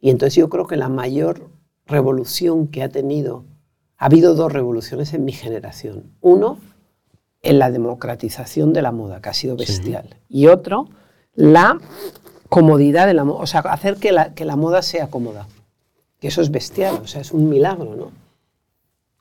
[0.00, 1.48] Y entonces yo creo que la mayor
[1.86, 3.44] revolución que ha tenido,
[3.96, 6.12] ha habido dos revoluciones en mi generación.
[6.20, 6.58] Uno,
[7.42, 10.16] en la democratización de la moda, que ha sido bestial.
[10.28, 10.88] Y otro,
[11.34, 11.78] la
[12.48, 15.48] comodidad de la moda, o sea, hacer que la, que la moda sea cómoda.
[16.20, 18.12] Que eso es bestial, o sea, es un milagro, ¿no?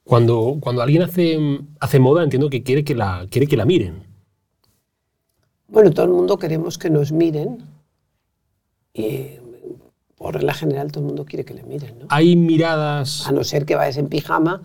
[0.03, 1.37] Cuando, cuando alguien hace,
[1.79, 4.03] hace moda, entiendo que quiere que la, quiere que la miren.
[5.67, 7.63] Bueno, todo el mundo queremos que nos miren
[8.93, 9.31] y
[10.15, 12.05] por regla general todo el mundo quiere que le miren, ¿no?
[12.09, 13.27] Hay miradas.
[13.27, 14.61] a no ser que vayas en pijama.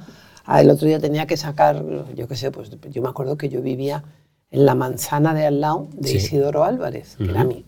[0.47, 3.63] El otro día tenía que sacar, yo qué sé, pues yo me acuerdo que yo
[3.63, 4.05] vivía
[4.51, 6.17] en la manzana de al lado de Sí.
[6.19, 7.65] Isidoro Álvarez, que era mi,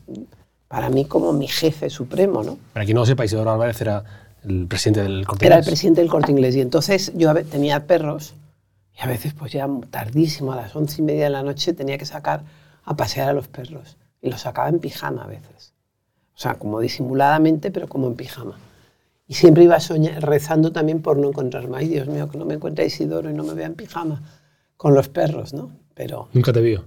[0.68, 2.59] para mí como mi jefe supremo, ¿no?
[2.72, 4.05] Para quien no lo sepa, Isidoro Álvarez era
[4.44, 5.70] el presidente del Corte Era el Inglés.
[5.70, 8.35] presidente del Corte Inglés y entonces yo tenía perros
[8.98, 11.96] y a veces pues ya tardísimo, a las once y media de la noche tenía
[11.98, 12.44] que sacar
[12.85, 15.72] a pasear a los perros y los sacaba en pijama a veces.
[16.35, 18.59] O sea, como disimuladamente, pero como en pijama.
[19.28, 21.78] Y siempre iba soña- rezando también por no encontrarme.
[21.78, 24.22] Ay, Dios mío, que no me encuentre Isidoro y no me vea en pijama
[24.76, 25.70] con los perros, ¿no?
[25.94, 26.85] Pero Nunca te vio.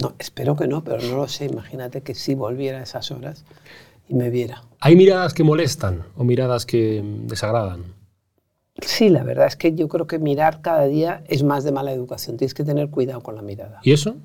[0.00, 1.46] no, espero que no, pero no lo sé.
[1.46, 3.44] Imagínate que si volviera a esas horas
[4.10, 4.64] y me viera.
[4.80, 7.84] ¿Hay miradas que molestan o miradas que mm, desagradan?
[8.82, 11.92] Sí, la verdad es que yo creo que mirar cada día es más de mala
[11.92, 12.36] educación.
[12.36, 13.80] Tienes que tener cuidado con la mirada.
[13.82, 14.16] ¿Y eso?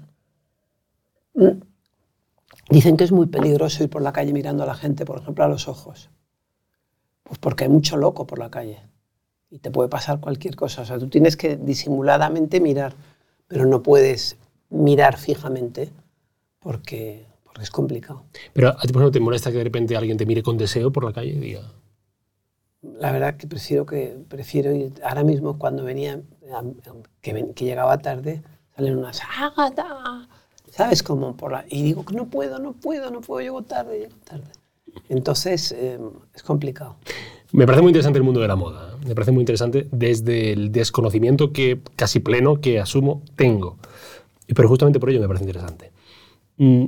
[2.69, 5.43] Dicen que es muy peligroso ir por la calle mirando a la gente, por ejemplo,
[5.43, 6.09] a los ojos.
[7.23, 8.79] Pues porque hay mucho loco por la calle
[9.51, 10.81] y te puede pasar cualquier cosa.
[10.81, 12.95] O sea, tú tienes que disimuladamente mirar,
[13.47, 14.37] pero no puedes
[14.69, 15.91] mirar fijamente
[16.59, 17.27] porque
[17.61, 18.23] es complicado.
[18.53, 20.91] Pero a ti, por ejemplo, te molesta que de repente alguien te mire con deseo
[20.91, 21.61] por la calle y diga.
[22.99, 26.21] La verdad que prefiero que prefiero ir ahora mismo cuando venía
[27.21, 28.43] que, ven- que llegaba tarde
[28.75, 30.27] salen unas Ágata,
[30.69, 33.99] sabes como por la y digo que no puedo no puedo no puedo llego tarde
[34.01, 34.51] llego tarde
[35.09, 35.97] entonces eh,
[36.35, 36.97] es complicado
[37.53, 38.93] Me parece muy interesante el mundo de la moda.
[38.93, 39.07] ¿eh?
[39.07, 43.77] Me parece muy interesante desde el desconocimiento que casi pleno que asumo tengo.
[44.55, 45.91] Pero justamente por ello me parece interesante.
[46.57, 46.85] Mm,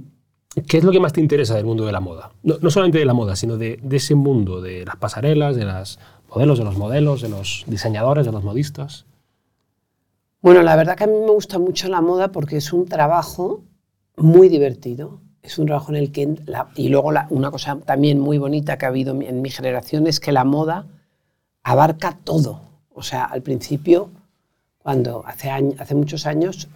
[0.67, 2.31] ¿Qué es lo que más te interesa del mundo de la moda?
[2.43, 5.65] No, no solamente de la moda, sino de, de ese mundo, de las pasarelas, de
[5.65, 9.05] los modelos, de los modelos, de los diseñadores, de los modistas.
[10.41, 13.61] bueno la verdad que a mí me gusta mucho la moda porque es un trabajo
[14.15, 18.19] muy divertido es un trabajo en el que la- y luego la- una cosa también
[18.19, 20.85] muy bonita que ha habido en mi generación es que la moda
[21.63, 22.61] abarca todo
[22.93, 24.09] o sea al principio
[24.79, 26.67] cuando hace, año- hace muchos años,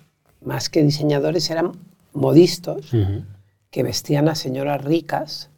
[0.44, 1.72] más que diseñadores, eran
[2.14, 2.94] modistas
[3.72, 5.50] que vestían a señoras ricas,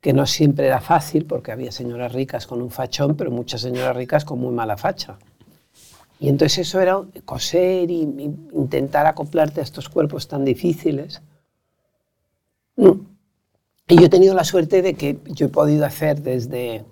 [0.00, 3.96] que no siempre era fácil, porque había señoras ricas con un fachón, pero muchas señoras
[3.96, 5.18] ricas con muy mala facha.
[6.20, 11.22] Y entonces eso era coser y, intentar acoplarte a estos cuerpos tan difíciles.
[12.76, 12.90] Mm.
[13.88, 16.84] Y yo he tenido la suerte de que yo he podido hacer desde,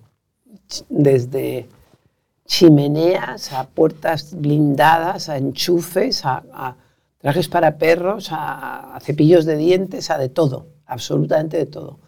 [0.89, 1.69] desde
[2.47, 6.77] chimeneas, a puertas blindadas, a enchufes, a
[7.19, 11.99] trajes para perros, a, a cepillos de dientes, a de todo, absolutamente de todo.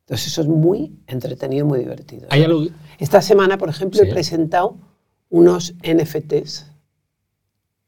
[0.00, 2.26] Entonces eso es muy entretenido muy divertido.
[2.30, 2.64] ¿Hay algo,
[2.98, 4.08] Esta semana, por ejemplo, Sí.
[4.08, 4.76] he presentado
[5.30, 6.66] unos NFTs.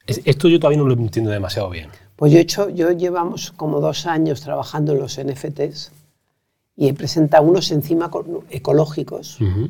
[0.07, 1.89] es- esto yo todavía no lo entiendo demasiado bien.
[2.17, 5.91] Pues yo, he hecho, yo llevamos como dos años trabajando en los NFTs
[6.77, 8.11] y he presentado unos encima
[8.51, 9.41] ecológicos.
[9.41, 9.69] Ujú.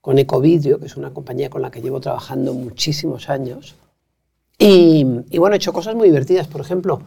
[0.00, 3.74] con Ecovidrio, que es una compañía con la que llevo trabajando muchísimos años.
[4.58, 6.46] Y, y bueno, he hecho cosas muy divertidas.
[6.46, 7.00] Por ejemplo,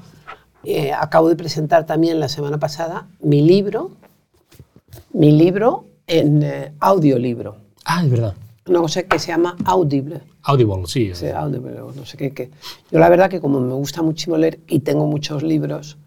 [0.64, 3.92] eh, acabo de presentar también la semana pasada mi libro,
[5.14, 7.58] mi libro en eh, audiolibro.
[7.86, 8.36] Ah, es verdad.
[8.68, 10.22] Una cosa que se llama Audible.
[10.44, 11.12] Audible, sí.
[11.14, 12.52] Sí, Audible, no sé qué, qué.
[12.92, 15.98] Yo la verdad que como me gusta muchísimo leer y tengo muchos libros,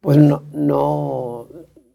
[0.00, 1.48] pues no, no,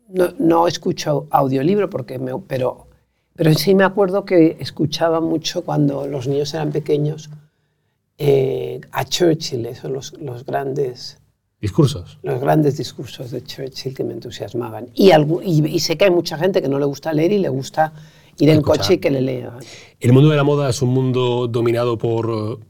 [0.09, 2.87] no, no escucho audiolibro, porque me, pero,
[3.33, 7.29] pero sí me acuerdo que escuchaba mucho cuando los niños eran pequeños
[8.25, 11.19] eh, a Churchill, esos los, los grandes
[11.59, 12.19] Discursos.
[12.23, 14.87] los grandes discursos de Churchill que me entusiasmaban.
[14.93, 17.39] Y, algu- y, y sé que hay mucha gente que no le gusta leer y
[17.39, 17.93] le gusta
[18.39, 19.57] ir en coche y que le lean.
[19.99, 22.65] El mundo de la moda es un mundo dominado por eh,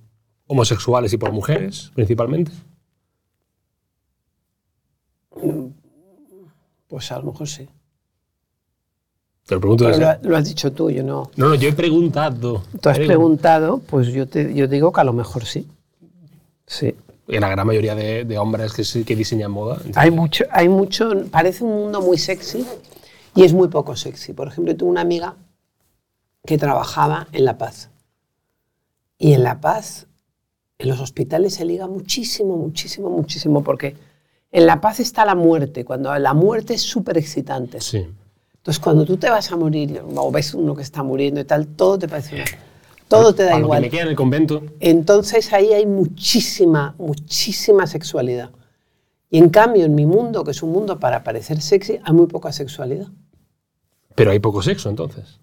[0.47, 2.51] homosexuales y por mujeres, principalmente.
[6.87, 7.67] Pues a lo mejor sí.
[9.45, 11.29] Te lo pregunto Pero lo, lo has dicho tú, yo no.
[11.35, 12.63] No, no, yo he preguntado.
[12.81, 15.67] Tú has Pregun- preguntado, pues yo te yo digo que a lo mejor sí.
[16.65, 16.95] Sí.
[17.27, 19.79] En la gran mayoría de, de hombres que, sí- que diseñan moda.
[19.95, 22.65] Hay mucho, hay mucho, parece un mundo muy sexy
[23.35, 24.31] y es muy poco sexy.
[24.33, 25.35] Por ejemplo, tuve una amiga
[26.45, 27.89] que trabajaba en La Paz.
[29.17, 30.07] Y en La Paz,
[30.77, 33.95] en los hospitales se liga muchísimo, muchísimo, muchísimo, porque
[34.51, 37.79] en La Paz está la muerte, cuando la muerte es súper excitante.
[37.81, 38.05] Sí.
[38.63, 41.67] Entonces, cuando tú te vas a morir o ves uno que está muriendo y tal,
[41.67, 42.45] todo te parece una-
[43.09, 43.81] Todo te da lo que igual.
[43.81, 44.63] me queda en el convento.
[44.79, 48.51] Entonces ahí hay muchísima, muchísima sexualidad.
[49.29, 52.27] Y en cambio, en mi mundo, que es un mundo para parecer sexy, hay muy
[52.27, 53.07] poca sexualidad.
[54.15, 55.39] Pero hay poco sexo entonces.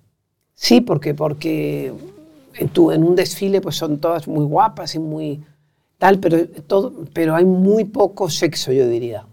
[0.54, 1.92] Sí, porque, porque
[2.54, 5.44] en, tu, en un desfile pues son todas muy guapas y muy
[5.98, 9.26] tal, pero, todo, pero hay muy poco sexo, yo diría,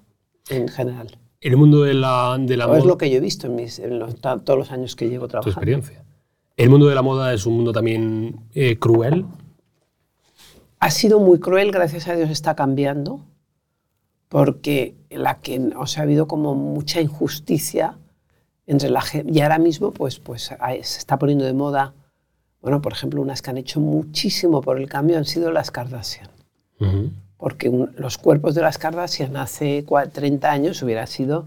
[0.50, 1.18] en general.
[1.40, 2.88] El mundo de la, de la O es moda.
[2.94, 5.32] lo que yo he visto en, mis, en los- todos los años que llevo tu
[5.32, 5.52] trabajando.
[5.60, 6.04] experiencia.
[6.56, 9.26] El mundo de la moda es un mundo también eh, cruel.
[10.80, 13.22] ha sido muy cruel, gracias a Dios está cambiando,
[14.30, 17.98] porque la que, o sea, ha habido como mucha injusticia
[18.66, 19.32] entre la gente.
[19.32, 21.94] Y ahora mismo, pues, pues se está poniendo de moda.
[22.62, 26.30] Bueno, por ejemplo, unas que han hecho muchísimo por el cambio han sido las Kardashian.
[26.80, 27.12] Ujú.
[27.38, 31.46] Porque un- los cuerpos de las Kardashian hace cua- 30 años hubiera sido.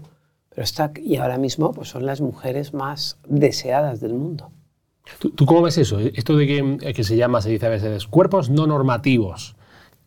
[0.49, 4.51] Pero está, y ahora mismo pues, son las mujeres más deseadas del mundo.
[5.19, 5.99] ¿Tú, tú cómo ves eso?
[5.99, 9.55] Esto de que, eh, que se llama, se dice a veces, cuerpos no normativos,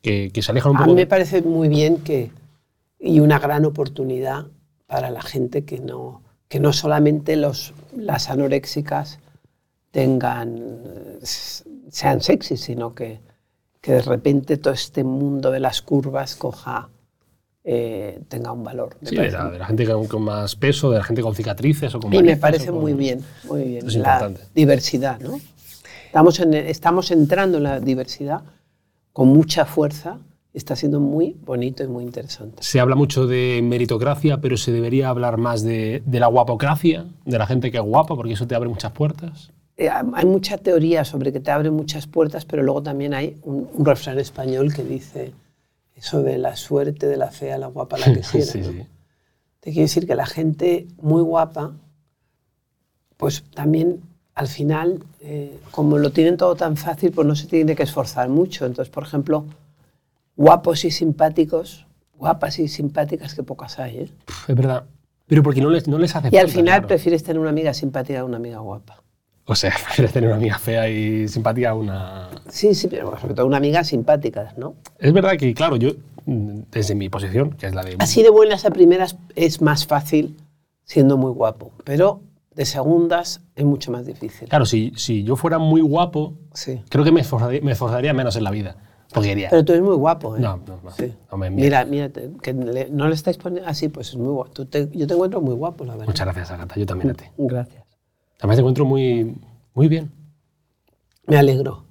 [0.02, 2.30] que, que se alejan un A poco mí me parece muy bien que,
[2.98, 4.46] y una gran oportunidad
[4.86, 9.18] para la gente que no, que no solamente los, las anoréxicas
[9.90, 11.18] tengan, eh,
[11.90, 13.20] sean sexy, sino que,
[13.84, 16.88] que de repente todo este mundo de las curvas coja,
[17.62, 18.96] eh, tenga un valor.
[19.02, 21.94] Sí, de la, de la gente con, con más peso, de la gente con cicatrices
[21.94, 23.86] o con y me parece con- muy bien, muy bien.
[23.86, 24.40] Es la importante.
[24.54, 25.38] diversidad, ¿no?
[26.06, 28.42] Estamos, en, estamos entrando en la diversidad
[29.12, 30.18] con mucha fuerza.
[30.54, 32.62] Está siendo muy bonito y muy interesante.
[32.62, 37.38] Se habla mucho de meritocracia, pero se debería hablar más de, de la guapocracia, de
[37.38, 39.50] la gente que es guapa, porque eso te abre muchas puertas.
[39.76, 43.68] Eh, hay mucha teoría sobre que te abre muchas puertas, pero luego también hay un,
[43.72, 45.32] un refrán español que dice
[45.96, 48.46] eso de la suerte de la fea, la guapa, la que quiera.
[48.46, 48.70] sí, ¿no?
[48.72, 48.86] sí.
[49.60, 51.72] Te quiero decir que la gente muy guapa,
[53.16, 54.02] pues también
[54.34, 58.28] al final, eh, como lo tienen todo tan fácil, pues no se tiene que esforzar
[58.28, 58.66] mucho.
[58.66, 59.46] Entonces, por ejemplo,
[60.36, 63.96] guapos y simpáticos, guapas y simpáticas que pocas hay.
[63.98, 64.08] ¿eh?
[64.48, 64.84] Es verdad.
[65.26, 66.88] Pero porque no les, no les hace Y al falta, final claro.
[66.88, 69.02] prefieres tener una amiga simpática que una amiga guapa.
[69.46, 72.30] O sea, prefieres tener una amiga fea y simpática a una...
[72.48, 74.74] Sí, sí, pero sobre todo una amiga simpática, ¿no?
[74.98, 75.90] Es verdad que, claro, yo,
[76.26, 77.96] desde mi posición, que es la de...
[77.98, 80.36] Así de buenas a primeras es más fácil
[80.84, 82.20] siendo muy guapo, pero
[82.54, 84.48] de segundas es mucho más difícil.
[84.48, 86.82] Claro, si, si yo fuera muy guapo, Sí.
[86.88, 88.76] creo que me esforzaría, me esforzaría menos en la vida.
[89.12, 89.48] Porque diría...
[89.50, 90.40] Pero tú eres muy guapo, ¿eh?
[90.40, 90.90] No, no, no.
[90.92, 91.12] Sí.
[91.30, 92.08] No me- mira, mira,
[92.42, 94.50] que le- no le estáis poniendo así, pues es muy guapo.
[94.50, 96.06] Tú te- yo te encuentro muy guapo, la verdad.
[96.06, 96.74] Muchas gracias, Agata.
[96.76, 97.24] Yo también a ti.
[97.36, 97.83] Gracias.
[98.44, 99.34] Además te encuentro muy,
[99.72, 100.10] muy bien.
[101.26, 101.84] Me alegro.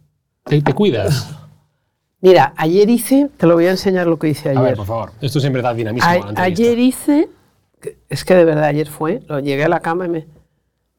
[0.43, 1.35] Te, te cuidas.
[2.21, 4.59] Mira, ayer hice, te lo voy a enseñar lo que hice ayer.
[4.59, 5.11] A ver, por favor.
[5.19, 7.27] Esto siempre da dinamismo a la ayer hice,
[8.07, 10.27] es que de verdad ayer fue, lo llegué a la cama y me,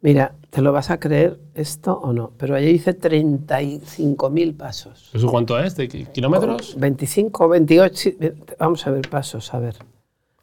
[0.00, 2.32] mira, ¿te lo vas a creer esto o no?
[2.36, 5.10] Pero ayer hice 35.000 pasos.
[5.14, 5.76] ¿Eso cuánto es?
[5.76, 6.74] ¿De ki- kilómetros?
[6.80, 8.18] 25, 28, sí,
[8.58, 9.76] vamos a ver pasos, A ver,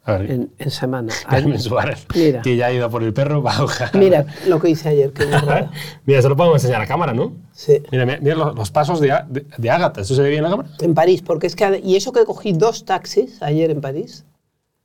[0.06, 1.12] en, en semana.
[1.28, 2.42] Carmen Suárez, Mira.
[2.42, 3.90] que ya ha ido por el perro va a.
[3.96, 5.70] Mira lo que hice ayer, burrada.
[6.06, 7.32] Mira, se lo podemos enseñar a cámara, ¿no?
[7.52, 7.80] Sí.
[7.92, 10.00] Mira, mira, mira los, los pasos de, de, de Ágata.
[10.00, 10.68] ¿Esto se ve bien en la cámara?
[10.80, 14.24] En París, porque es que, y eso que cogí dos taxis ayer en París,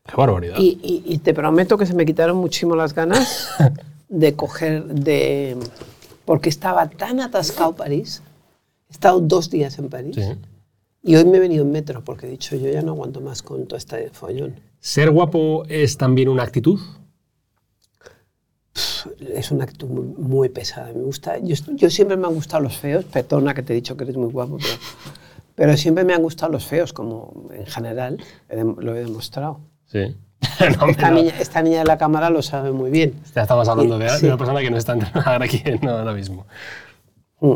[0.05, 0.55] Qué barbaridad.
[0.59, 3.49] y, y- y te prometo que se me quitaron muchísimo las ganas
[4.09, 5.57] de coger, de,
[6.25, 8.21] porque estaba tan atascado París,
[8.89, 10.23] he estado dos días en París, Sí.
[11.03, 13.41] y hoy me he venido en metro, porque he dicho, yo ya no aguanto más
[13.41, 14.55] con todo este follón.
[14.79, 16.79] ¿Ser guapo es también una actitud?
[19.33, 21.55] Es una actitud muy, muy pesada, me gusta, yo,
[21.89, 24.57] siempre me han gustado los feos, perdona que te he dicho que eres muy guapo,
[24.57, 24.73] pero,
[25.55, 28.17] pero siempre me han gustado los feos, como en general,
[28.49, 29.59] he lo he demostrado.
[29.85, 30.15] Sí.
[30.79, 33.13] No, Esta, niña, esta niña de la cámara lo sabe muy bien.
[33.35, 34.21] Ya estamos hablando de, Sí.
[34.21, 36.45] de una persona que no está entrando ahora aquí no, ahora mismo.
[37.41, 37.55] Mm.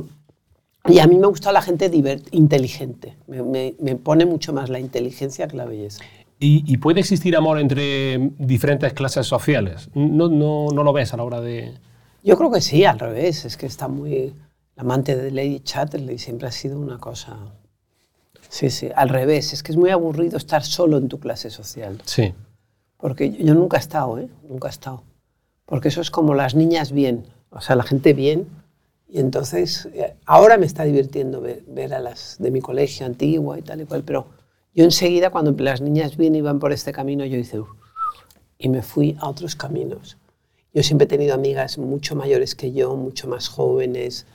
[0.88, 3.18] Y a mí me gusta la gente divert- inteligente.
[3.28, 6.04] Me, me- me pone mucho más la inteligencia que la belleza.
[6.44, 9.90] ¿Y, y puede existir amor entre diferentes clases sociales?
[9.94, 11.76] No, no, no lo ves a la hora de...
[12.24, 13.46] Yo creo que sí, al revés.
[13.46, 14.34] Es que está muy...
[14.76, 17.38] La amante de Lady Chatterley siempre ha sido una cosa...
[18.50, 19.54] Sí, sí, al revés.
[19.54, 22.02] Es que es muy aburrido estar solo en tu clase social.
[22.06, 22.34] Sí.
[22.98, 24.28] Porque yo, yo nunca he estado, ¿eh?
[24.50, 25.04] Nunca he estado.
[25.68, 28.48] Porque eso es como las niñas bien, o sea, la gente bien.
[29.08, 33.56] Y entonces, eh, ahora me está divirtiendo ver, ver a las de mi colegio antiguo
[33.56, 34.26] y tal y cual, pero
[34.74, 37.60] yo enseguida, cuando las niñas bien iban por este camino, yo hice...
[37.60, 37.70] "Uf",
[38.58, 40.18] y me fui a otros caminos.
[40.74, 44.28] Yo siempre he tenido amigas mucho mayores que yo, mucho más jóvenes,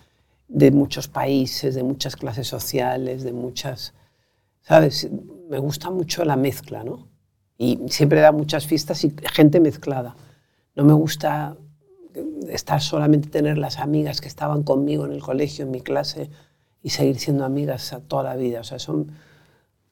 [0.49, 3.95] de muchos países, de muchas clases sociales, de muchas...
[4.63, 5.09] ¿Sabes?
[5.49, 7.09] Me gusta mucho la mezcla, ¿no?
[7.57, 10.17] Y siempre da muchas fiestas y gente mezclada.
[10.75, 11.57] No me gusta
[12.49, 16.31] estar solamente tener las amigas que estaban conmigo en el colegio, en mi clase,
[16.83, 18.61] y seguir siendo amigas toda la vida.
[18.61, 19.13] O sea, son,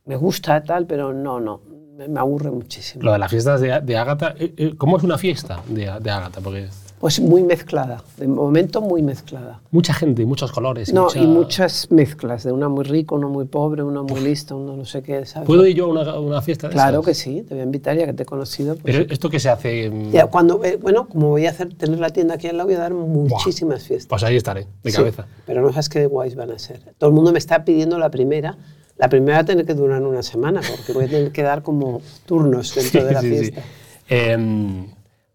[0.06, 1.60] me gusta tal, pero no, no,
[2.08, 3.04] me, aburre muchísimo.
[3.04, 6.10] Lo de las fiestas de, de Ágata, eh, eh, ¿cómo es una fiesta de, de
[6.10, 6.40] Ágata?
[6.42, 6.68] Porque
[7.00, 9.60] Pues muy mezclada, de momento muy mezclada.
[9.70, 10.92] mucha gente, muchos colores.
[10.92, 14.58] No, mucha- y muchas mezclas, de una muy rico, uno muy pobre, uno muy listo,
[14.58, 15.46] uno no sé qué, ¿sabes?
[15.46, 17.06] ¿Puedo ir yo a una, una fiesta de Claro esas?
[17.06, 18.74] que sí, te voy a invitar ya que te he conocido.
[18.76, 19.90] pues- Pero esto que se hace...
[20.12, 22.76] Ya, cuando, eh, bueno, como voy a hacer, tener la tienda aquí al lado, voy
[22.76, 24.08] a dar muchísimas fiestas.
[24.08, 25.26] Pues ahí estaré, de Sí, cabeza.
[25.46, 26.80] pero no sabes qué guays van a ser.
[26.98, 28.58] Todo el mundo me está pidiendo la primera.
[28.96, 31.62] La primera va a tener que durar una semana, porque voy a tener que dar
[31.62, 33.50] como turnos dentro de la Sí, sí, sí.
[33.52, 33.62] fiesta.
[34.08, 34.86] Em,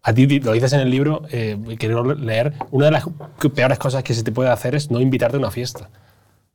[0.02, 3.04] A ti lo dices en el libro, eh, quiero leer, una de las
[3.54, 5.90] peores cosas que se te puede hacer es no invitarte a una fiesta.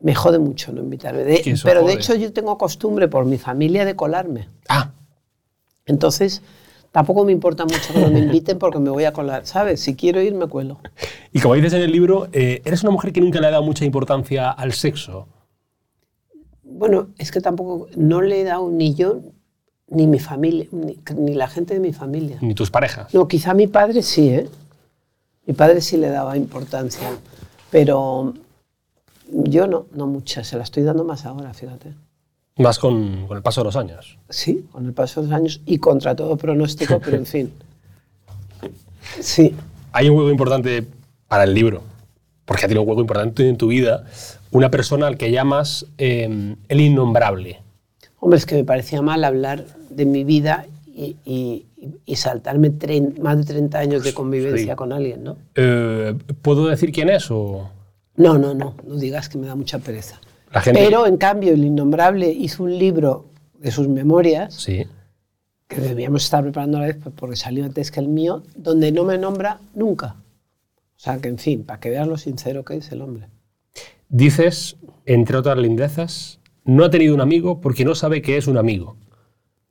[0.02, 1.24] Me jode mucho no invitarme.
[1.24, 1.94] De- pero de jode.
[1.94, 4.50] hecho yo tengo costumbre por mi familia de colarme.
[4.68, 4.92] Ah,
[5.86, 6.42] Entonces
[6.92, 9.80] tampoco me importa mucho que no me inviten porque me voy a colar, ¿sabes?
[9.82, 10.80] Si quiero ir me cuelo.
[11.32, 13.64] y como dices en el libro, eh, eres una mujer que nunca le ha dado
[13.64, 15.28] mucha importancia al sexo.
[16.78, 19.22] Bueno, es que tampoco, no le he dado ni yo,
[19.88, 22.38] ni mi familia, ni, ni la gente de mi familia.
[22.42, 23.14] Ni tus parejas.
[23.14, 24.50] No, quizá mi padre sí, ¿eh?
[25.46, 27.08] Mi padre sí le daba importancia,
[27.72, 28.34] pero
[29.30, 31.94] yo no, no mucha, se la estoy dando más ahora, fíjate.
[32.58, 34.18] Más con, con el paso de los años.
[34.30, 37.54] Sí, con el paso de los años y contra todo pronóstico, pero en fin.
[39.22, 39.56] Sí,
[39.94, 40.86] Hay un hueco importante
[41.28, 41.84] para el libro,
[42.46, 44.06] porque ha tenido un hueco importante en tu vida,
[44.52, 47.62] una persona al que llamas eh, el innombrable.
[48.20, 51.66] hombre, es que me parecía mal hablar de mi vida y, y-
[52.06, 52.72] y saltarme
[53.22, 54.76] más de 30 años de convivencia Sí.
[54.76, 55.38] con alguien, ¿no?
[55.56, 57.30] Eh, ¿Puedo decir quién es?
[57.30, 57.70] O
[58.18, 60.20] No, no, no, no digas que me da mucha pereza.
[60.52, 60.80] la gente.
[60.84, 63.26] Pero, en cambio, el innombrable hizo un libro
[63.60, 64.86] de sus memorias Sí.
[65.68, 68.92] que debíamos estar preparando a la vez pues, porque salió antes que el mío, donde
[68.92, 70.16] no me nombra nunca.
[70.98, 73.28] O sea, que en fin, para que veas lo sincero que es el hombre.
[74.10, 78.58] Dices, entre otras lindezas, no ha tenido un amigo porque no sabe que es un
[78.58, 78.96] amigo.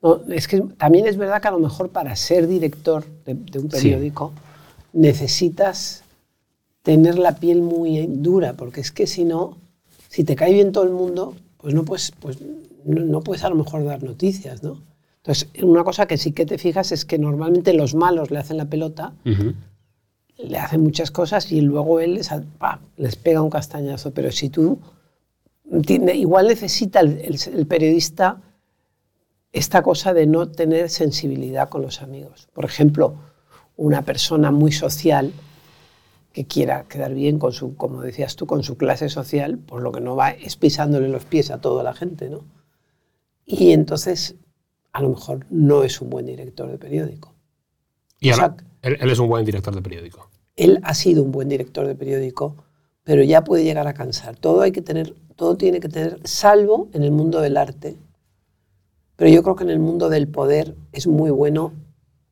[0.02, 3.58] No, es que también es verdad que a lo mejor para ser director de, de
[3.58, 3.76] un Sí.
[3.78, 4.32] periódico
[4.92, 6.02] necesitas
[6.82, 9.56] tener la piel muy dura, porque es que si no,
[10.08, 12.38] si te cae bien todo el mundo, pues no puedes, pues
[12.84, 14.82] no, no puedes a lo mejor dar noticias, ¿no?
[15.18, 18.58] Entonces, una cosa que sí que te fijas es que normalmente los malos le hacen
[18.58, 19.14] la pelota,
[20.38, 22.80] le hacen muchas cosas y luego él les, ¡pam!
[22.96, 24.12] les pega un castañazo.
[24.12, 24.78] Pero si tú,
[25.86, 28.40] tiene- igual necesita el- el- el periodista
[29.52, 32.48] esta cosa de no tener sensibilidad con los amigos.
[32.52, 33.14] Por ejemplo,
[33.76, 35.32] una persona muy social
[36.32, 39.92] que quiera quedar bien con su, como decías tú, con su clase social, pues lo
[39.92, 42.44] que no va es pisándole los pies a toda la gente, ¿no?
[43.46, 44.34] Y entonces,
[44.92, 47.34] a lo mejor no es un buen director de periódico.
[48.18, 48.56] Y ahora.
[48.84, 50.28] Él, él es un buen director de periódico.
[50.56, 52.56] Él ha sido un buen director de periódico,
[53.02, 54.36] pero ya puede llegar a cansar.
[54.36, 57.96] Todo hay que tener, todo tiene que tener, salvo en el mundo del arte.
[59.16, 61.72] Pero yo creo que en el mundo del poder es muy bueno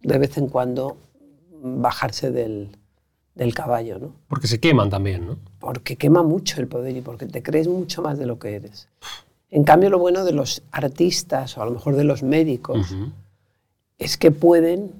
[0.02, 0.96] de vez en cuando
[1.62, 2.76] bajarse del,
[3.34, 4.12] del caballo, ¿no?
[4.28, 5.36] Porque se queman también, ¿no?
[5.58, 8.88] Porque quema mucho el poder y porque te crees mucho más de lo que eres.
[9.50, 12.94] En cambio, lo bueno de los artistas o a lo mejor de los médicos
[13.98, 14.92] es que pueden,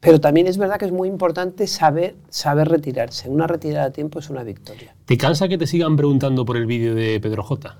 [0.00, 3.28] pero también es verdad que es muy importante saber, saber retirarse.
[3.28, 4.94] Una retirada a tiempo es una victoria.
[5.04, 7.78] ¿Te cansa que te sigan preguntando por el vídeo de Pedro J?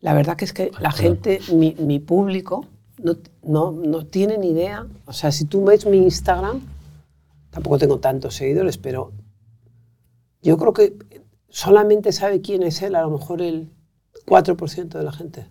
[0.00, 0.92] La verdad que es que la perdón.
[0.92, 2.66] gente, mi, mi público,
[3.02, 4.86] no, no, no tiene ni idea.
[5.04, 6.60] O sea, si tú ves mi Instagram,
[7.50, 9.12] tampoco tengo tantos seguidores, pero
[10.42, 10.96] yo creo que
[11.48, 13.70] solamente sabe quién es él, a lo mejor el
[14.26, 15.46] 4% de la gente.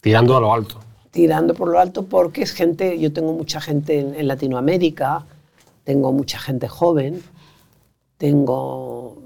[0.00, 0.80] Tirando a lo alto.
[1.10, 5.26] Tirando por lo alto porque es gente, yo tengo mucha gente en, en Latinoamérica,
[5.84, 7.22] tengo mucha gente joven,
[8.16, 9.20] tengo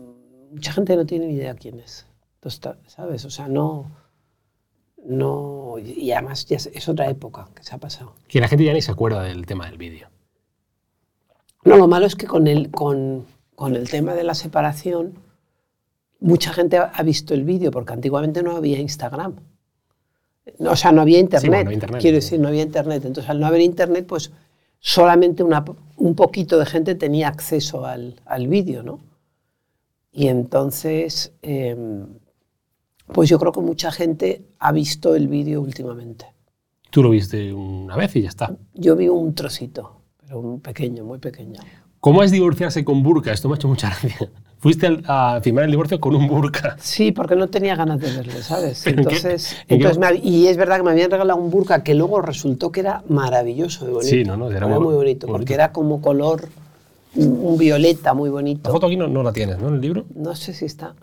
[0.51, 2.07] mucha gente que no tiene ni idea quién es.
[2.37, 3.25] Entonces, ¿sabes?
[3.25, 3.91] O sea, no,
[5.05, 8.15] no, y además ya es, es otra época que se ha pasado.
[8.29, 10.09] Que la gente ya ni se acuerda del tema del vídeo.
[11.65, 15.15] No, lo malo es que con el, con, con el tema de la separación,
[16.21, 19.37] mucha gente ha, ha visto el vídeo, porque antiguamente no había Instagram.
[20.59, 21.51] No, O sea, no había internet.
[21.51, 22.25] bueno, internet, Quiero sí.
[22.27, 23.05] decir, no había internet.
[23.05, 24.31] Entonces, al no haber internet, pues
[24.79, 25.65] solamente una,
[25.97, 29.01] un poquito de gente tenía acceso al, al vídeo, ¿no?
[30.13, 32.07] Y entonces, em,
[33.07, 36.27] pues yo creo que mucha gente ha visto el vídeo últimamente.
[36.91, 38.57] Tú lo viste una vez y ya está.
[38.75, 41.61] Yo vi un trocito, pero un pequeño, muy pequeño.
[41.99, 43.33] ¿Cómo es divorciarse con burka?
[43.33, 44.31] Esto me ha hecho mucha gracia.
[44.65, 46.75] Fuiste al- a firmar el divorcio con un burka.
[46.81, 48.81] Sí, porque no tenía ganas de verle, ¿sabes?
[48.83, 51.51] ¿Pero en qué- Entonces, en entonces me y es verdad que me habían regalado un
[51.51, 54.09] burka que luego resultó que era maravilloso de bonito.
[54.11, 56.49] Sí, no, no, era muy- muy bonito, porque era como color,
[57.15, 58.71] un, violeta muy La bonito.
[58.73, 59.69] foto aquí no, no la tienes, ¿no?
[59.69, 60.07] En el libro.
[60.15, 60.95] No sé si está.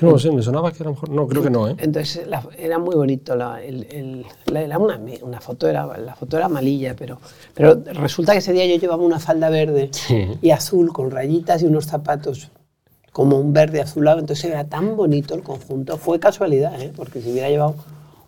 [0.00, 1.08] No lo sé, me sonaba que a lo mejor.
[1.08, 1.74] No, creo que no, ¿eh?
[1.78, 3.34] Entonces la- era muy bonito.
[3.34, 7.18] La, el- el- la- era una, una foto, era, la foto era amarilla, pero,
[7.54, 10.26] pero resulta que ese día yo llevaba una falda verde Sí.
[10.42, 12.50] y azul con rayitas y unos zapatos
[13.18, 14.20] como un verde azulado.
[14.20, 15.96] Entonces era tan bonito el conjunto.
[15.96, 16.92] Fue casualidad, ¿eh?
[16.94, 17.74] porque si hubiera llevado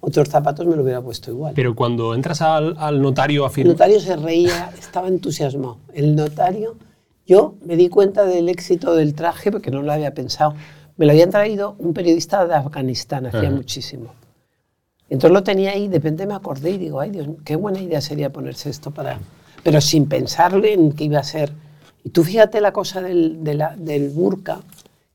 [0.00, 1.52] otros zapatos me lo hubiera puesto igual.
[1.54, 3.74] Pero cuando entras al, al notario a El firmar.
[3.74, 5.76] notario se reía, estaba entusiasmado.
[5.94, 6.74] El notario,
[7.24, 10.54] yo me di cuenta del éxito del traje porque no lo había pensado.
[10.96, 13.50] Me lo habían traído un periodista de Afganistán, hacía Ajá.
[13.52, 14.06] muchísimo.
[15.08, 18.00] Entonces lo tenía ahí, de repente me acordé y digo, ay Dios, qué buena idea
[18.00, 19.20] sería ponerse esto para...
[19.62, 21.52] pero sin pensar en que iba a ser.
[22.02, 24.60] Y tú fíjate la cosa del, de la- del burka,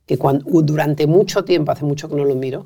[0.06, 2.66] que cuando, durante mucho tiempo, hace mucho que no lo miro,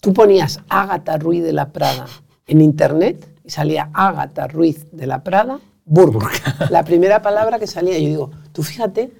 [0.00, 2.06] tú ponías Ágata Ruiz de la Prada
[2.46, 6.28] en internet y salía Ágata Ruiz de la Prada, burka.
[6.70, 9.10] La primera palabra que salía, yo digo, tú fíjate,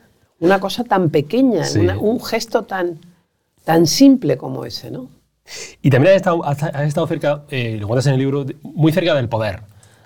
[0.40, 1.78] una cosa tan pequeña, Sí.
[1.80, 2.98] una- un gesto tan,
[3.64, 5.08] tan simple como ese, ¿no?
[5.80, 9.14] Y también has estado, has- estado cerca, eh, lo cuentas en el libro, muy cerca
[9.14, 9.60] del poder,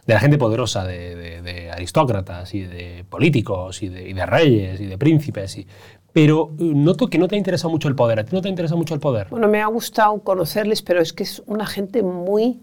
[0.07, 4.27] de la gente poderosa, de, de- de aristócratas y de políticos y de, y de
[4.27, 5.57] reyes y de príncipes.
[5.57, 5.67] y-
[6.13, 8.21] pero eh, noto que no te ha interesado mucho el poder.
[8.21, 9.29] ¿A ti no te interesa mucho el poder?
[9.31, 12.61] Bueno, me ha gustado conocerles, pero es que es una gente muy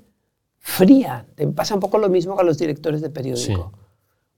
[0.60, 1.26] fría.
[1.36, 3.72] Te pasa un poco lo mismo que a los directores de periódico.
[3.74, 3.88] Sí.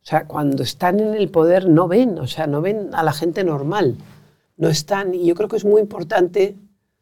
[0.01, 3.13] O sea, cuando están en el poder no ven, o sea, no ven a la
[3.13, 3.95] gente normal.
[4.57, 6.55] No están, y yo creo que es muy importante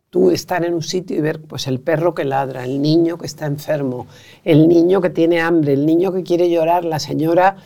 [0.09, 3.25] tú estar en un sitio y ver pues el perro que ladra, el niño que
[3.25, 4.07] está enfermo,
[4.43, 7.57] el niño que tiene hambre, el niño que quiere llorar, la señora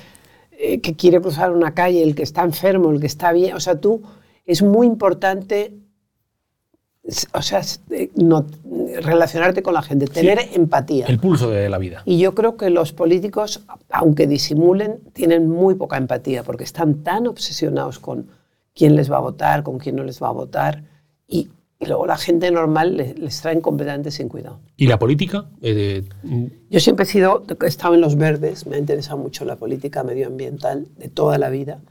[0.51, 3.55] eh, que quiere cruzar una calle, el que está enfermo, el que está bien.
[3.55, 4.01] O sea, tú
[4.51, 5.73] es muy importante
[7.33, 8.45] o sea, eh, no-
[9.01, 11.07] relacionarte con la gente, tener empatía.
[11.07, 12.03] El pulso de la vida.
[12.05, 17.25] Y yo creo que los políticos, aunque disimulen, tienen muy poca empatía porque están tan
[17.27, 18.27] obsesionados con
[18.75, 20.83] quién les va a votar, con quién no les va a votar.
[21.27, 21.49] Y,
[21.79, 24.59] y luego la gente normal les, les traen completamente sin cuidado.
[24.77, 25.45] ¿Y la política?
[25.61, 29.17] Eh, de- mm, Yo siempre he sido, he estado en los verdes, me ha interesado
[29.17, 31.81] mucho la política medioambiental de toda la vida.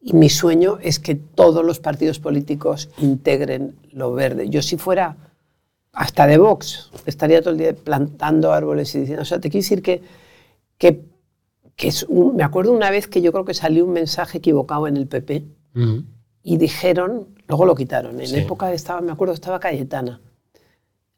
[0.00, 4.48] Y mi sueño es que todos los partidos políticos integren lo verde.
[4.48, 5.16] Yo si fuera
[5.92, 9.62] hasta de Vox, estaría todo el día plantando árboles y diciendo, o sea, te quiero
[9.64, 10.02] decir que,
[10.78, 11.02] que,
[11.74, 14.86] que es un- me acuerdo una vez que yo creo que salió un mensaje equivocado
[14.86, 15.44] en el PP
[15.74, 15.98] mm,
[16.44, 18.36] y dijeron, luego lo quitaron, en Sí.
[18.36, 20.20] época estaba, me acuerdo, estaba Cayetana,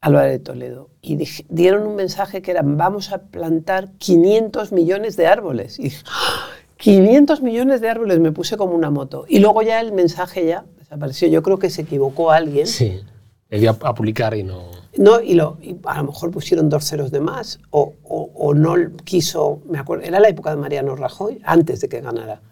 [0.01, 1.19] Álvarez de Toledo, y
[1.51, 5.79] dieron un mensaje que era, vamos a plantar 500 millones de árboles.
[5.79, 6.47] Y dije, ¡Ah!
[6.81, 9.25] 500 millones de árboles, me puse como una moto.
[9.29, 11.29] Y luego ya el mensaje ya desapareció.
[11.29, 12.67] Yo creo que se equivocó alguien.
[12.67, 13.01] sí.
[13.49, 14.71] Le dio a, publicar y no.
[14.97, 18.55] No, y, lo, y a lo mejor pusieron dos ceros de más, o, o- o
[18.55, 22.43] no quiso, me acuerdo, era la época de Mariano Rajoy, antes de que ganara.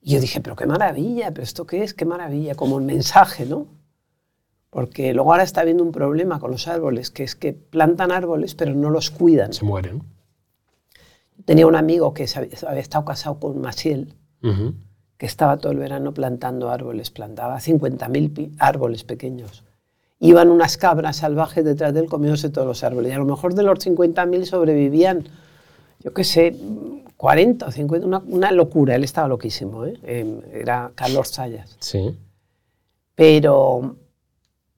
[0.00, 3.44] Y yo dije, pero qué maravilla, pero esto qué es, qué maravilla, como el mensaje,
[3.44, 3.66] ¿no?
[4.70, 8.54] Porque luego ahora está habiendo un problema con los árboles, que es que plantan árboles
[8.54, 9.52] pero no los cuidan.
[9.52, 10.02] Se mueren.
[11.44, 14.74] Tenía un amigo que había, había estado casado con Maciel, Ujú.
[15.16, 19.64] que estaba todo el verano plantando árboles, plantaba 50.000 pi- árboles pequeños.
[20.18, 23.10] Iban unas cabras salvajes detrás de él comiéndose todos los árboles.
[23.10, 25.24] Y a lo mejor de los 50.000 sobrevivían,
[26.00, 26.54] yo qué sé,
[27.16, 28.94] 40 o 50, una, una locura.
[28.96, 29.98] Él estaba loquísimo, ¿eh?
[30.02, 31.76] Em, era Carlos Sayas.
[31.80, 32.14] Sí.
[33.14, 33.96] Pero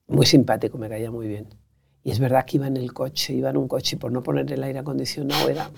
[0.08, 1.46] muy simpático, me caía muy bien.
[2.04, 4.22] Y es verdad que iba en el coche, iba en un coche y por no
[4.22, 5.70] poner el aire acondicionado era,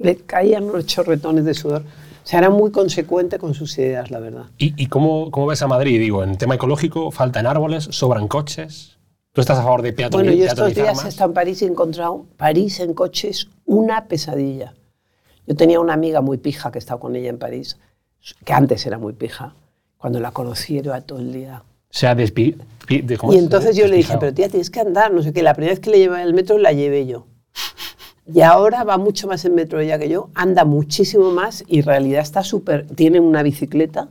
[0.00, 1.82] le caían unos chorretones de sudor.
[1.82, 4.44] O sea, era muy consecuente con sus ideas, la verdad.
[4.58, 5.98] ¿Y, y cómo, cómo ves a Madrid?
[5.98, 8.98] Digo, en tema ecológico, faltan árboles, sobran coches.
[9.32, 11.04] ¿Tú estás a favor de peatoni- Bueno, yo estos peatonizar días más?
[11.06, 14.74] he estado en París y he encontrado París en coches una pesadilla.
[15.46, 17.78] Yo tenía una amiga muy pija que he estado con ella en París,
[18.44, 19.54] que antes era muy pija.
[19.96, 21.62] Cuando la conocí era todo el día.
[21.90, 22.56] Se ha despi...
[22.86, 23.42] pi- de- ¿cómo Y es?
[23.42, 25.42] entonces yo le dije, pero tía, tienes que andar, no sé qué.
[25.42, 27.26] La primera vez que le llevé el metro la llevé yo.
[28.32, 31.84] Y ahora va mucho más en metro ella que yo, anda muchísimo más y en
[31.86, 32.86] realidad está súper...
[32.86, 34.08] Tiene una bicicleta,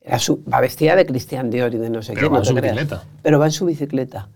[0.00, 2.32] era su- va vestida de Christian Dior y de no sé Pero qué.
[2.32, 2.74] va no en su creas.
[2.74, 3.04] bicicleta.
[3.22, 4.28] Pero va en su bicicleta.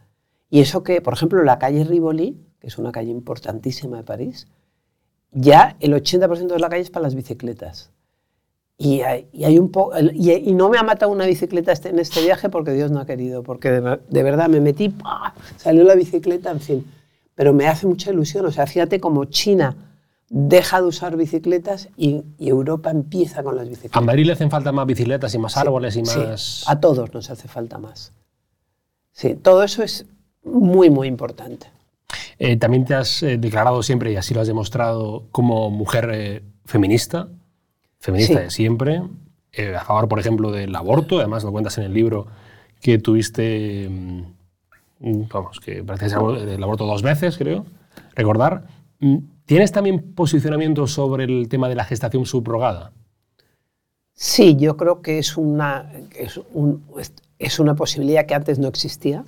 [0.51, 4.47] Y eso que, por ejemplo, la calle Rivoli, que es una calle importantísima de París,
[5.33, 7.91] ya el 80% de la calle es para las bicicletas.
[8.77, 11.71] Y hay, y hay un po- el- y, y no me ha matado una bicicleta
[11.73, 14.89] este- en este viaje porque Dios no ha querido, porque de, de verdad me metí,
[14.89, 15.35] ¡pah!
[15.57, 16.87] salió la bicicleta, en fin.
[17.41, 19.75] Pero me hace mucha ilusión, o sea, fíjate como China
[20.29, 24.03] deja de usar bicicletas y, y Europa empieza con las A bicicletas.
[24.05, 26.65] Madrid le hacen falta más bicicletas y más árboles y Sí, más...
[26.67, 28.13] a todos nos hace falta más.
[29.13, 30.05] Sí, todo eso es
[30.45, 31.69] muy, muy importante.
[32.39, 36.43] Eh, también te has eh, declarado siempre, y así lo has demostrado, como mujer eh,
[36.67, 37.29] feminista,
[38.01, 38.41] feminista Sí.
[38.45, 39.03] de siempre,
[39.79, 42.27] a favor, por ejemplo, del aborto, además lo cuentas en el libro
[42.83, 44.23] que tuviste, mm,
[45.01, 47.65] vamos, que practicaste el aborto dos veces, creo,
[48.15, 48.65] recordar.
[49.01, 52.93] Mm, ¿Tienes también posicionamiento sobre el tema de la gestación subrogada?
[54.13, 56.85] Sí, yo creo que es una, es, un-
[57.39, 59.25] es una posibilidad que antes no existía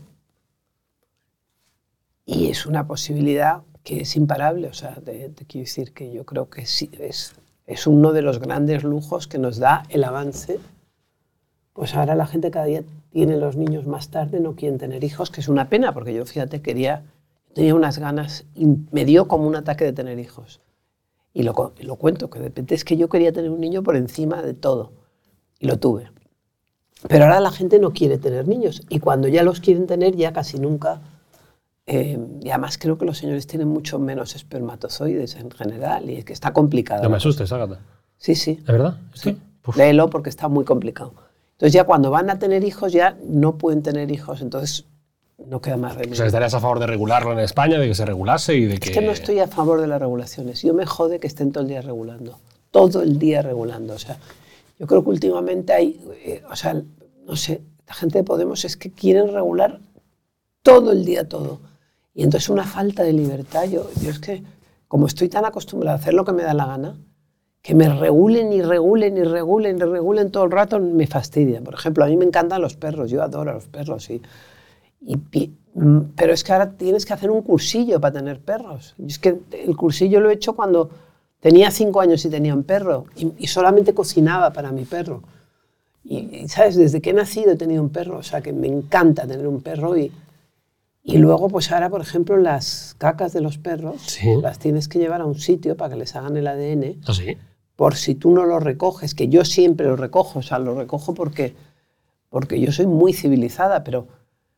[2.24, 4.68] y es una posibilidad que es imparable.
[4.68, 7.34] O sea, te, te quiero decir que yo creo que sí, es,
[7.66, 10.60] es uno de los grandes lujos que nos da el avance.
[11.72, 15.30] Pues ahora la gente cada día tiene los niños más tarde, no quieren tener hijos,
[15.30, 17.04] que es una pena, porque yo, fíjate, quería,
[17.54, 20.60] tenía unas ganas, y me dio como un ataque de tener hijos.
[21.34, 24.42] Y lo, cuento, que de repente es que yo quería tener un niño por encima
[24.42, 24.92] de todo.
[25.58, 26.10] Y lo tuve.
[27.08, 28.82] Pero ahora la gente no quiere tener niños.
[28.90, 31.00] Y cuando ya los quieren tener, ya casi nunca.
[31.86, 36.10] eh, y además creo que los señores tienen mucho menos espermatozoides en general.
[36.10, 37.02] Y es que está complicado.
[37.02, 37.80] No me asustes, Ágata.
[38.18, 38.58] Sí, sí.
[38.60, 38.98] ¿Es verdad?
[39.14, 39.38] Sí.
[39.66, 39.76] Uf.
[39.76, 41.14] Léelo porque está muy complicado.
[41.62, 44.84] Entonces ya cuando van a tener hijos ya no pueden tener hijos, entonces
[45.46, 46.14] no queda más remedio.
[46.14, 48.78] O sea, ¿estarías a favor de regularlo en España, de que se regulase y de
[48.78, 48.88] que...
[48.88, 50.60] Es que no estoy a favor de las regulaciones.
[50.60, 52.40] Yo me jode que estén todo el día regulando.
[52.72, 53.94] Todo el día regulando.
[53.94, 54.18] O sea,
[54.76, 56.82] yo creo que últimamente hay, eh, o sea,
[57.24, 59.78] no sé, la gente de Podemos es que quieren regular
[60.64, 61.60] todo el día todo.
[62.12, 63.66] Y entonces una falta de libertad.
[63.66, 64.42] Yo, yo es que,
[64.88, 66.96] como estoy tan acostumbrada a hacer lo que me da la gana,
[67.62, 71.60] que me regulen y regulen y regulen y regulen todo el rato me fastidia.
[71.60, 74.10] Por ejemplo, a mí me encantan los perros, yo adoro a los perros.
[74.10, 74.20] Y,
[75.00, 75.16] y
[75.74, 78.94] mm, pero es que ahora tienes que hacer un cursillo para tener perros.
[78.98, 80.90] Y es que el cursillo lo he hecho cuando
[81.40, 85.22] tenía cinco años y tenía un perro y, y solamente cocinaba para mi perro.
[86.04, 86.74] Y, y, ¿sabes?
[86.74, 89.60] Desde que he nacido he tenido un perro, o sea que me encanta tener un
[89.60, 90.10] perro y,
[91.04, 94.28] y luego pues ahora, por ejemplo, las cacas de los perros Sí.
[94.42, 97.36] las tienes que llevar a un sitio para que les hagan el ADN ¿Ah, sí?
[97.76, 101.14] Por si tú no lo recoges, que yo siempre lo recojo, o sea, lo recojo
[101.14, 101.54] porque,
[102.28, 104.08] porque yo soy muy civilizada, pero,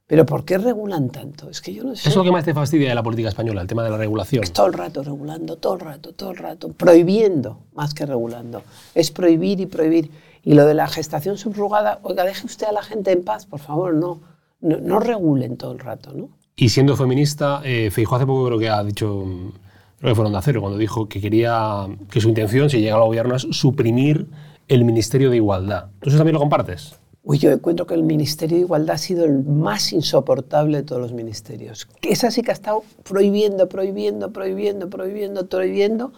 [0.06, 1.48] pero ¿por qué regulan tanto?
[1.48, 2.08] Es que yo no sé.
[2.08, 4.44] Es lo que más te fastidia de la política española, el tema de la regulación.
[4.52, 8.62] Todo el rato regulando, todo el rato, todo el rato, prohibiendo más que regulando.
[8.94, 10.10] Es prohibir y prohibir.
[10.42, 13.60] Y lo de la gestación subrogada, oiga, deje usted a la gente en paz, por
[13.60, 14.20] favor, no,
[14.60, 16.28] no, no regulen todo el rato, ¿no?
[16.56, 19.26] Y siendo feminista, eh, Feijóo hace poco creo que ha dicho,
[20.04, 23.04] creo que fue Onda Cero, cuando dijo que quería, que su intención, si llega al
[23.04, 24.26] gobierno, es suprimir
[24.68, 25.86] el Ministerio de Igualdad.
[26.00, 26.96] ¿Tú eso también lo compartes?
[27.22, 31.00] Uy, yo encuentro que el Ministerio de Igualdad ha sido el más insoportable de todos
[31.00, 31.88] los ministerios.
[32.02, 36.12] Que esa sí que ha estado prohibiendo, prohibiendo, prohibiendo, prohibiendo, prohibiendo.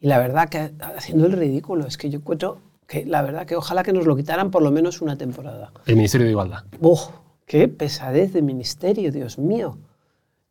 [0.00, 1.86] Y la verdad que haciendo el ridículo.
[1.86, 2.58] Es que yo encuentro
[2.88, 5.70] que la verdad que ojalá que nos lo quitaran por lo menos una temporada.
[5.86, 6.64] El Ministerio de Igualdad.
[6.80, 7.02] ¡Uf!
[7.46, 9.78] ¡Qué pesadez de ministerio, Dios mío!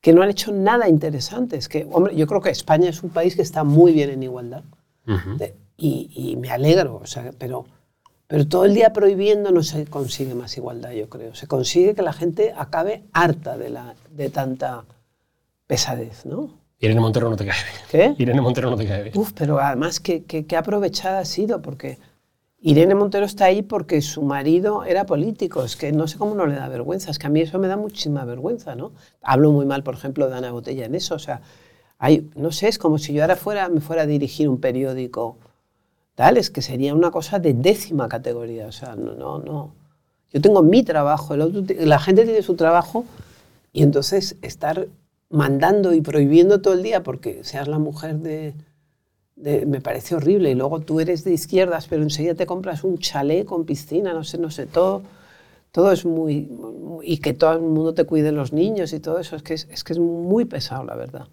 [0.01, 1.57] Que no han hecho nada interesante.
[1.57, 4.23] Es que, hombre, yo creo que España es un país que está muy bien en
[4.23, 4.63] igualdad.
[5.07, 5.37] Ujú.
[5.37, 7.65] De- y, y me alegro, o sea, pero,
[8.27, 11.33] pero todo el día prohibiendo no se consigue más igualdad, yo creo.
[11.35, 14.83] Se consigue que la gente acabe harta de, la, de tanta
[15.67, 16.49] pesadez, ¿no?
[16.79, 18.15] Irene Montero no te cae bien.
[18.17, 18.21] ¿Qué?
[18.23, 19.17] Irene Montero no te cae bien.
[19.17, 21.97] Uf, pero además que, que, que aprovechada ha sido, porque
[22.61, 25.63] Irene Montero está ahí porque su marido era político.
[25.63, 27.09] Es que no sé cómo no le da vergüenza.
[27.11, 28.91] Es que a mí eso me da muchísima vergüenza, ¿no?
[29.21, 31.15] Hablo muy mal, por ejemplo, de Ana Botella en eso.
[31.15, 31.41] O sea,
[32.35, 35.37] no sé, es como si yo ahora fuera, me fuera a dirigir un periódico.
[36.15, 38.67] Tal, es que sería una cosa de décima categoría.
[38.67, 39.73] O sea, no, no, no.
[40.33, 43.05] Yo tengo mi trabajo, el otro la gente tiene su trabajo
[43.71, 44.87] y entonces estar
[45.29, 48.53] mandando y prohibiendo todo el día porque seas la mujer de,
[49.41, 50.51] de- me parece horrible.
[50.51, 54.23] Y luego tú eres de izquierdas, pero enseguida te compras un chalet con piscina, no
[54.23, 55.01] sé, no sé, todo,
[55.71, 59.19] todo es muy, muy- y que todo el mundo te cuide los niños y todo
[59.19, 61.27] eso, es que es, es que es muy pesado, la verdad.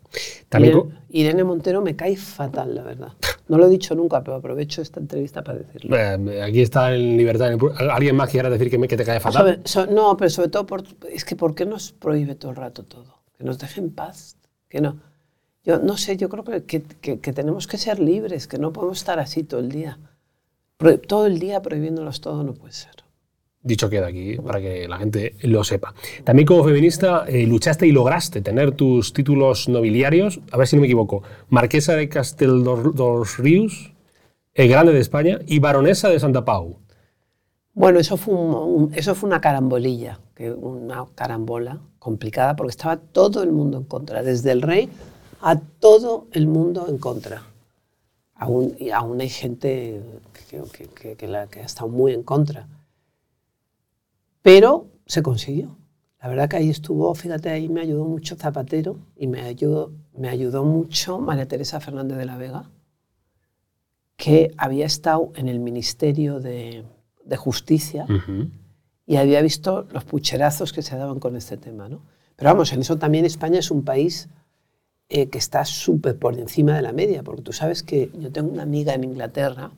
[0.48, 0.74] También
[1.10, 3.12] Irene, Montero me cae fatal, la verdad.
[3.48, 5.96] No lo he dicho nunca, pero aprovecho esta entrevista para decirlo.
[5.96, 7.52] Eh, aquí está en libertad.
[7.90, 9.42] ¿Alguien más quiera decir que, me, que te cae fatal?
[9.42, 12.56] Sobre- so- no, pero sobre todo, por, es que ¿por qué nos prohíbe todo el
[12.56, 13.20] rato todo?
[13.38, 14.36] Que nos deje en paz,
[14.68, 14.96] que no.
[15.66, 16.82] Yo no sé, yo creo que, que,
[17.18, 19.98] que- tenemos que ser libres, que no podemos estar así todo el día.
[20.78, 22.92] Pro- todo el día prohibiéndolos todo no puede ser.
[23.62, 25.92] Dicho queda aquí, para que la gente lo sepa.
[26.22, 30.82] También como feminista eh, luchaste y lograste tener tus títulos nobiliarios, a ver si no
[30.82, 33.92] me equivoco, Marquesa de Castel dos, Ríos,
[34.54, 36.76] el Grande de España y Baronesa de Santa Pau.
[37.74, 38.54] Bueno, eso fue, un-
[38.84, 40.20] un- eso fue una carambolilla,
[40.60, 44.88] una carambola complicada, porque estaba todo el mundo en contra, desde el rey
[45.40, 47.42] a todo el mundo en contra.
[48.34, 50.02] Aún, y aún hay gente
[50.50, 52.68] que, que- que- que la- que ha estado muy en contra.
[54.42, 55.76] Pero se consiguió.
[56.22, 60.28] La verdad que ahí estuvo, fíjate, ahí me ayudó mucho Zapatero y me ayudó, me
[60.28, 62.70] ayudó mucho María Teresa Fernández de la Vega,
[64.16, 66.84] que había estado en el Ministerio de,
[67.24, 68.06] de Justicia
[69.06, 71.88] y había visto los pucherazos que se daban con este tema.
[71.88, 72.00] ¿no?
[72.34, 74.28] Pero vamos, en eso también España es un país
[75.08, 78.50] eh, que está súper por encima de la media, porque tú sabes que yo tengo
[78.52, 79.70] una amiga en Inglaterra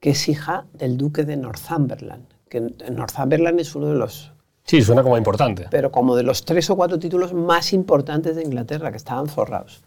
[0.00, 2.60] que es hija del duque de Northumberland, que
[2.90, 4.32] Northumberland es uno de los,
[4.64, 5.66] Sí, suena como importante.
[5.70, 9.82] pero como de los tres o cuatro títulos más importantes de Inglaterra, que estaban forrados.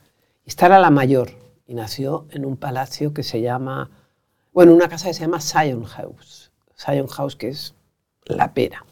[0.46, 1.32] Y esta era la mayor,
[1.68, 3.89] y nació en un palacio que se llama,
[4.54, 6.52] bueno, una casa que se llama Sion House.
[6.76, 7.74] Sion House, que es
[8.26, 8.86] la pera,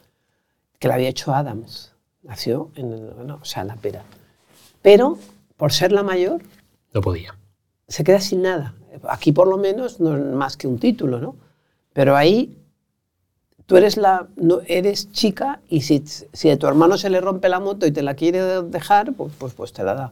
[0.80, 1.93] que la había hecho Adams.
[2.24, 4.04] Nació en, el- bueno, o sea, la pera.
[4.82, 5.18] Pero,
[5.64, 6.41] por ser la mayor,
[6.93, 7.38] No podía.
[7.88, 8.74] se queda sin nada.
[9.07, 11.38] Aquí por lo menos no es más que un título, ¿no?
[11.93, 12.57] Pero ahí
[13.66, 17.47] tú eres, la, no, eres chica y si, si a tu hermano se le rompe
[17.47, 20.11] la moto y te la quiere dejar, pues, pues, pues te la da.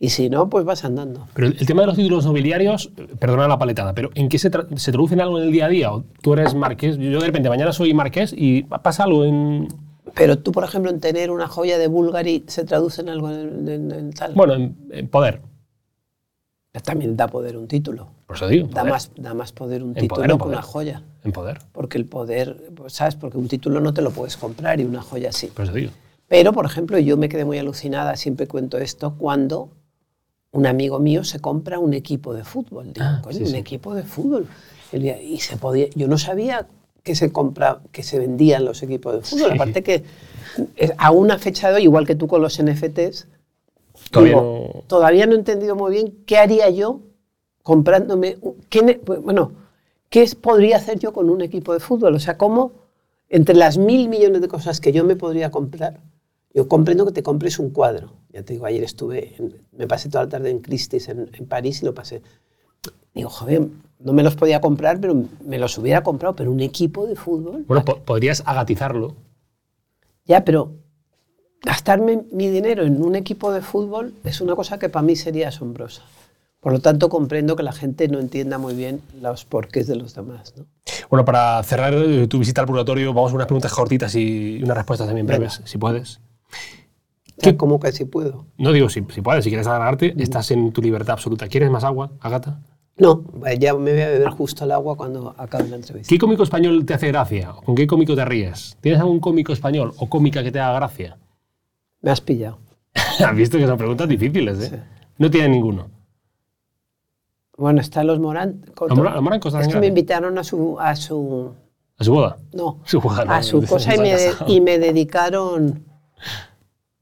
[0.00, 1.28] Y si no, pues vas andando.
[1.34, 4.66] Pero el tema de los títulos nobiliarios, perdona la paletada, pero ¿en qué se, tra
[4.76, 5.92] se traduce en algo en el día a día?
[5.92, 9.68] ¿O tú eres marqués, yo de repente mañana soy marqués y pasa algo en...
[10.16, 13.68] Pero tú, por ejemplo, en tener una joya de Bulgari, ¿se traduce en algo en,
[13.68, 14.34] en- en tal?
[14.34, 15.42] Bueno, en, poder.
[16.84, 18.08] También da poder un título.
[18.26, 18.68] Por eso digo.
[18.68, 20.54] Da más, da más poder un título poder que poder.
[20.56, 21.02] una joya.
[21.24, 21.58] En poder.
[21.72, 23.14] Porque el poder, pues, ¿sabes?
[23.14, 25.46] Porque un título no te lo puedes comprar y una joya sí.
[25.48, 25.92] Por eso digo.
[26.28, 29.70] Pero, por ejemplo, yo me quedé muy alucinada, siempre cuento esto, cuando
[30.52, 32.92] un amigo mío se compra un equipo de fútbol.
[32.92, 33.56] Digo, Ah, sí, un sí.
[33.56, 34.46] equipo de fútbol.
[34.92, 36.66] Y se podía, yo no sabía
[37.06, 39.50] que se, compra, que se vendían los equipos de fútbol.
[39.50, 39.54] Sí.
[39.54, 40.02] Aparte que
[40.98, 43.28] a una fecha de hoy, igual que tú con los NFTs,
[44.10, 47.00] Todavía digo, no- todavía no he entendido muy bien qué haría yo
[47.62, 48.38] comprándome.
[48.68, 49.52] qué bueno,
[50.10, 52.16] ¿qué podría hacer yo con un equipo de fútbol?
[52.16, 52.72] O sea, ¿cómo
[53.28, 56.00] entre las mil millones de cosas que yo me podría comprar?
[56.54, 58.14] Yo comprendo que te compres un cuadro.
[58.32, 61.46] Ya te digo, ayer estuve, en- me pasé toda la tarde en Christie's en, en
[61.46, 62.20] París y lo pasé.
[63.16, 63.66] Digo, joder,
[63.98, 67.64] no me los podía comprar, pero me los hubiera comprado, pero un equipo de fútbol.
[67.66, 69.14] Bueno, po- podrías agatizarlo.
[70.26, 70.72] Ya, pero
[71.62, 75.48] gastarme mi dinero en un equipo de fútbol es una cosa que para mí sería
[75.48, 76.02] asombrosa.
[76.60, 80.14] Por lo tanto, comprendo que la gente no entienda muy bien los porqués de los
[80.14, 80.52] demás.
[80.56, 80.66] ¿no?
[81.08, 84.76] Bueno, para cerrar eh, tu visita al purgatorio, vamos a unas preguntas cortitas y unas
[84.76, 85.38] respuestas también Venga.
[85.38, 86.20] breves, si puedes.
[87.38, 88.46] O sea, como que si puedo.
[88.58, 91.46] No digo si, si puedes, si quieres alargarte, estás en tu libertad absoluta.
[91.48, 92.60] ¿Quieres más agua, Agata?
[92.98, 93.24] No,
[93.58, 96.08] ya me voy a beber justo el agua cuando acabe la entrevista.
[96.08, 97.52] ¿Qué cómico español te hace gracia?
[97.64, 98.78] ¿Con qué cómico te ríes?
[98.80, 101.18] ¿Tienes algún cómico español o cómica que te haga gracia?
[102.00, 102.58] Me has pillado.
[102.94, 104.68] Has visto que son preguntas difíciles, ¿eh?
[104.70, 104.76] Sí.
[105.18, 105.88] No tiene ninguno.
[107.58, 108.64] Bueno, están los Morán.
[108.80, 111.52] Los Morán- los Es que me invitaron a su, a su
[111.98, 112.36] ¿A su boda?
[112.54, 115.84] no, Su boda, no, a su no, cosa y me, de- y me dedicaron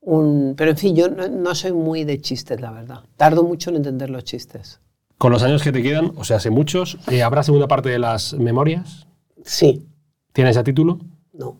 [0.01, 0.55] un...
[0.57, 3.01] Pero en fin, yo no, no soy muy de chistes, la verdad.
[3.17, 4.81] Tardo mucho en entender los chistes.
[5.19, 7.99] Con los años que te quedan, o sea, hace muchos, eh, ¿habrá segunda parte de
[7.99, 9.07] las memorias?
[9.45, 9.87] Sí,
[10.33, 10.99] ¿Tienes a título?
[11.33, 11.59] no.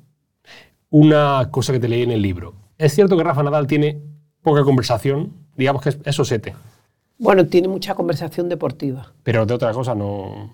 [0.91, 2.55] Una cosa que te leí en el libro.
[2.79, 4.01] Es cierto que Rafa Nadal tiene
[4.43, 6.55] poca conversación, digamos que es, sosete,
[7.19, 9.13] Bueno, tiene mucha conversación deportiva.
[9.25, 10.53] pero de otra cosa no...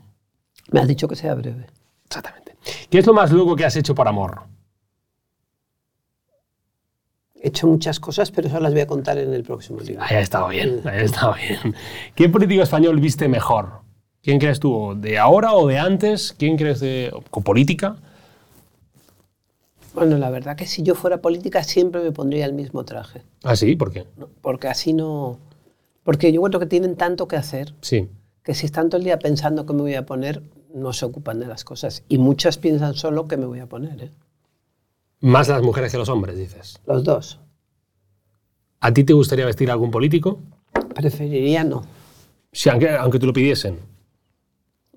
[0.70, 1.66] Me has dicho que sea breve.
[2.06, 2.56] Exactamente.
[2.88, 4.42] ¿Qué es lo más loco que has hecho por amor?
[7.42, 10.02] He hecho muchas cosas, pero eso las voy a contar en el próximo libro.
[10.02, 11.74] Ahí ha estado bien, ahí ha estado bien.
[12.14, 13.80] ¿Qué político español viste mejor?
[14.22, 14.94] ¿Quién crees tú?
[14.96, 16.34] ¿De ahora o de antes?
[16.36, 17.96] ¿Quién crees de con política?
[19.94, 23.22] Bueno, la verdad que si yo fuera política siempre me pondría el mismo traje.
[23.42, 24.06] Ah, sí, ¿por qué?
[24.16, 24.28] ¿no?
[24.40, 25.38] Porque así no...
[26.04, 28.08] Porque yo creo que tienen tanto que hacer Sí.
[28.42, 30.42] que si están todo el día pensando qué me voy a poner,
[30.74, 32.04] no se ocupan de las cosas.
[32.08, 34.04] Y muchas piensan solo qué me voy a poner.
[34.04, 34.10] ¿eh?
[35.20, 36.80] Más las mujeres que los hombres, dices.
[36.86, 37.40] Los dos.
[38.80, 40.40] ¿A ti te gustaría vestir a algún político?
[40.94, 41.82] Preferiría no.
[42.52, 43.78] Sí, aunque, aunque te lo pidiesen.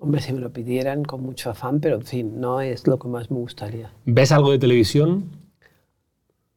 [0.00, 3.08] Hombre, si me lo pidieran con mucho afán, pero en fin, no es lo que
[3.08, 3.92] más me gustaría.
[4.06, 5.30] ¿Ves algo de televisión?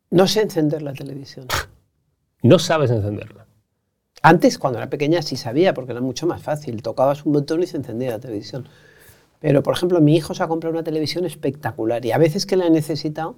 [0.10, 1.48] No sé encender la televisión.
[2.44, 3.48] No sabes encenderla.
[4.22, 6.84] Antes, cuando era pequeña, sí sabía, porque era mucho más fácil.
[6.84, 8.70] Tocabas un botón y se encendía la televisión.
[9.40, 12.56] Pero, por ejemplo, mi hijo se ha comprado una televisión espectacular y a veces que
[12.56, 13.38] la he necesitado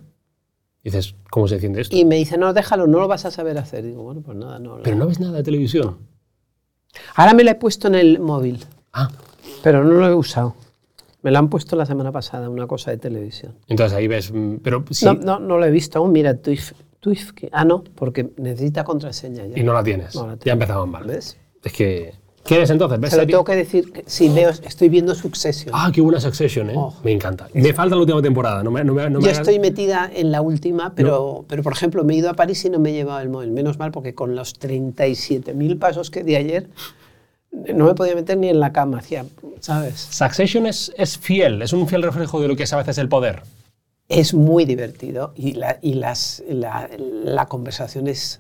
[0.83, 1.95] Dices, ¿cómo se enciende esto?
[1.95, 3.83] y me dice, no, déjalo, no lo vas a saber hacer.
[3.83, 4.79] Digo, bueno, pues nada, no.
[4.81, 5.97] Pero no ves nada de televisión.
[7.15, 9.09] Ahora me la he puesto en el móvil, Ah,
[9.63, 10.55] pero no lo he usado.
[11.21, 13.55] Me la han puesto la semana pasada, una cosa de televisión.
[13.67, 14.31] entonces ahí ves.
[14.31, 16.11] mm, Pero sí, No, no, no lo he visto aún.
[16.13, 16.71] Mira, Twif,
[17.33, 19.59] que- ah, no, porque necesita contraseña ya.
[19.59, 20.15] y no la tienes.
[20.15, 21.03] No la ya empezamos mal.
[21.05, 21.37] ¿Ves?
[21.63, 22.13] Es que.
[22.49, 22.99] ¿Qué ves entonces?
[22.99, 25.69] ¿Ves Se lo tengo que decir, que sí, veo, estoy viendo Succession.
[25.71, 26.73] Ah, qué buena Succession, ¿eh?
[26.75, 26.95] Oh.
[27.03, 27.47] me encanta.
[27.53, 28.63] Me falta la última temporada.
[28.63, 31.61] No me, no me, no me Yo hagas- estoy metida en la última, pero, pero
[31.61, 33.51] por ejemplo, me he ido a París y no me he llevado el móvil.
[33.51, 36.67] Menos mal, porque con los 37.000 pasos que di ayer,
[37.51, 39.25] no me podía meter ni en la cama, hacía,
[39.59, 39.99] ¿sabes?
[40.09, 43.09] Succession es, es fiel, es un fiel reflejo de lo que es a veces el
[43.09, 43.43] poder.
[44.07, 48.39] Es muy divertido y la, y las, la, la conversación es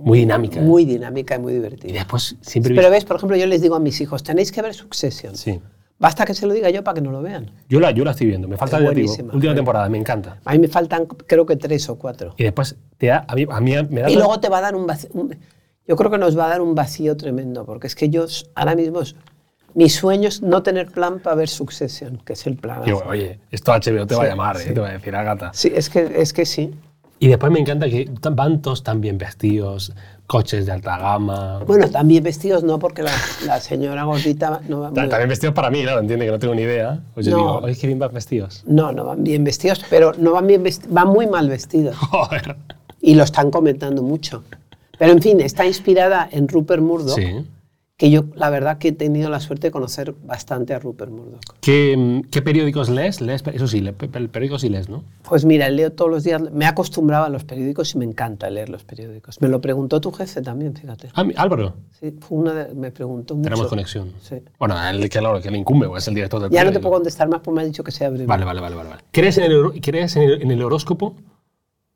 [0.00, 0.60] Muy dinámica.
[0.60, 0.62] ¿eh?
[0.62, 1.92] muy dinámica y muy Y divertida.
[1.92, 2.74] después siempre.
[2.74, 5.36] Pero ves, por ejemplo, yo les digo a mis hijos, tenéis que ver Succession.
[5.36, 5.60] Sí.
[5.98, 7.50] Basta que se lo diga yo para que no lo vean.
[7.68, 8.48] Yo la, yo la estoy viendo.
[8.48, 10.38] Me falta, Es digo, última temporada, me encanta.
[10.46, 12.34] A mí me faltan, creo que tres o cuatro.
[12.38, 14.10] Y después te da, a mí, a mí me da.
[14.10, 15.10] Y luego te va a dar un vacío.
[15.12, 15.36] un-
[15.86, 18.24] yo creo que nos va a dar un vacío tremendo, porque es que yo
[18.54, 19.00] ahora mismo.
[19.74, 22.82] mi sueño es no tener plan para ver Succession, que es el plan.
[22.84, 24.60] Digo, oye, esto HBO te va a Sí, llamar, ¿eh?
[24.60, 24.74] sí.
[24.74, 25.50] te va a decir Agata.
[25.52, 26.72] Sí, es que, es que sí.
[27.22, 29.92] Y después me encanta que van todos tan bien vestidos,
[30.26, 31.58] coches de alta gama.
[31.66, 33.12] Bueno, también vestidos no, porque la,
[33.44, 36.62] la señora gordita no va También vestidos para mí, claro, entiende que no tengo ni
[36.62, 36.98] idea.
[37.12, 37.36] Pues yo No.
[37.38, 38.62] digo, oye, qué bien van vestidos.
[38.66, 41.94] No, no van bien vestidos, pero no van bien vesti- van muy mal vestidos.
[41.96, 42.56] Joder.
[43.02, 44.42] Y lo están comentando mucho.
[44.98, 47.44] Pero en fin, está inspirada en Rupert Murdoch, Sí.
[48.00, 51.42] Que yo la verdad que he tenido la suerte de conocer bastante a Rupert Murdoch.
[51.60, 53.20] ¿Qué, qué periódicos lees?
[53.20, 53.44] lees?
[53.52, 55.04] Eso sí, le- pe- pe- periódicos sí lees, ¿no?
[55.28, 58.48] Pues mira, leo todos los días, me he acostumbrado a los periódicos y me encanta
[58.48, 59.38] leer los periódicos.
[59.42, 61.08] Me lo preguntó tu jefe también, fíjate.
[61.14, 63.44] Ah, Álvaro, Sí, fue una de- me preguntó mucho.
[63.50, 64.14] tenemos conexión.
[64.22, 64.36] Sí.
[64.58, 66.88] Bueno, el que, claro, que le incumbe, es el director del Ya no te periódico.
[66.88, 68.24] puedo contestar más porque me ha dicho que sea breve.
[68.24, 68.76] Vale, vale, vale.
[68.76, 68.90] vale.
[69.12, 71.16] ¿Crees, en el, crees el, en el horóscopo?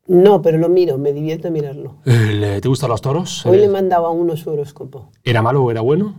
[0.07, 1.95] No, pero lo miro, me divierte mirarlo.
[2.03, 3.45] ¿Te gustan los toros?
[3.45, 5.09] Hoy le Eh, he mandado a uno su horóscopo.
[5.23, 6.15] ¿Era malo o era bueno?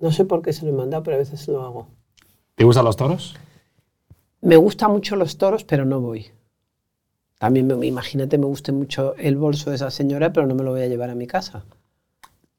[0.00, 1.88] No sé por qué se lo he mandado, pero a veces lo hago.
[2.54, 3.36] ¿Te gustan los toros?
[4.40, 6.26] Me gustan mucho los toros, pero no voy.
[7.38, 10.70] También, me, imagínate, me guste mucho el bolso de esa señora, pero no me lo
[10.72, 11.64] voy a llevar a mi casa.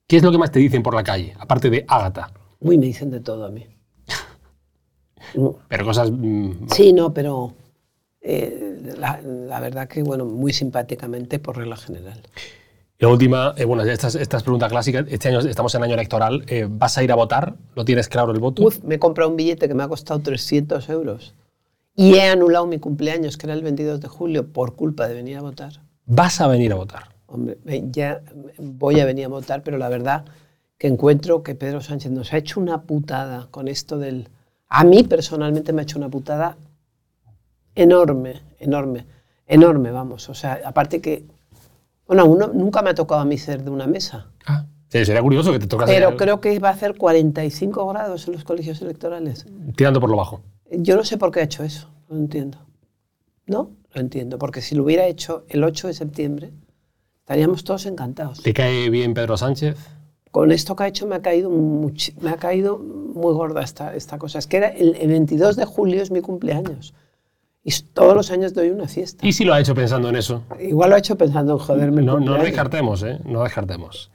[0.08, 1.36] ¿Qué es lo que más te dicen por la calle?
[1.40, 2.32] Aparte de Ágata.
[2.62, 3.66] Uy, me dicen de todo a mí.
[5.68, 6.12] Pero cosas...
[6.12, 7.54] mm, Sí, no, pero
[8.22, 12.22] eh, la, la verdad que, bueno, muy simpáticamente por regla general.
[13.00, 15.06] La última, eh, bueno, esta es, esta es pregunta clásica.
[15.08, 16.44] Este año estamos en año electoral.
[16.48, 17.56] eh, ¿Vas a ir a votar?
[17.74, 18.62] ¿Lo tienes claro el voto?
[18.64, 21.34] Uf, me he comprado un billete que me ha costado 300 euros
[21.96, 25.38] y he anulado mi cumpleaños, que era el 22 de julio, por culpa de venir
[25.38, 25.82] a votar.
[26.06, 27.16] Vas a venir a votar.
[27.26, 27.58] Hombre,
[27.92, 28.22] ya
[28.58, 30.26] voy a venir a votar, pero la verdad
[30.78, 34.28] que encuentro que Pedro Sánchez nos ha hecho una putada con esto del...
[34.68, 36.58] A mí personalmente me ha hecho una putada
[37.82, 39.06] enorme, enorme,
[39.48, 40.30] enorme, vamos.
[40.30, 41.26] O sea, aparte que...
[42.08, 45.22] Bueno, uno, nunca me ha tocado a mí ser de una mesa, Ah, sí, sería
[45.22, 48.82] curioso que te tocase pero creo que va a hacer 45 grados en los colegios
[48.82, 49.46] electorales.
[49.76, 50.42] tirando por lo bajo.
[50.72, 52.58] Yo no sé por qué ha hecho eso, no lo entiendo.
[53.46, 56.52] No, lo entiendo, porque si lo hubiera hecho el 8 de septiembre,
[57.20, 58.42] estaríamos todos encantados.
[58.42, 59.78] ¿Te cae bien Pedro Sánchez?
[60.32, 64.18] Con esto que ha hecho me ha caído, me ha caído muy gorda esta, esta
[64.18, 64.40] cosa.
[64.40, 66.94] Es que era el, el 22 de julio es mi cumpleaños.
[67.70, 69.26] Y todos los años doy una fiesta.
[69.28, 70.44] ¿Y si lo ha hecho pensando en eso?
[70.60, 72.02] Igual lo ha hecho pensando en joderme.
[72.02, 73.20] No, no descartemos, ¿eh?
[73.26, 74.10] No descartemos.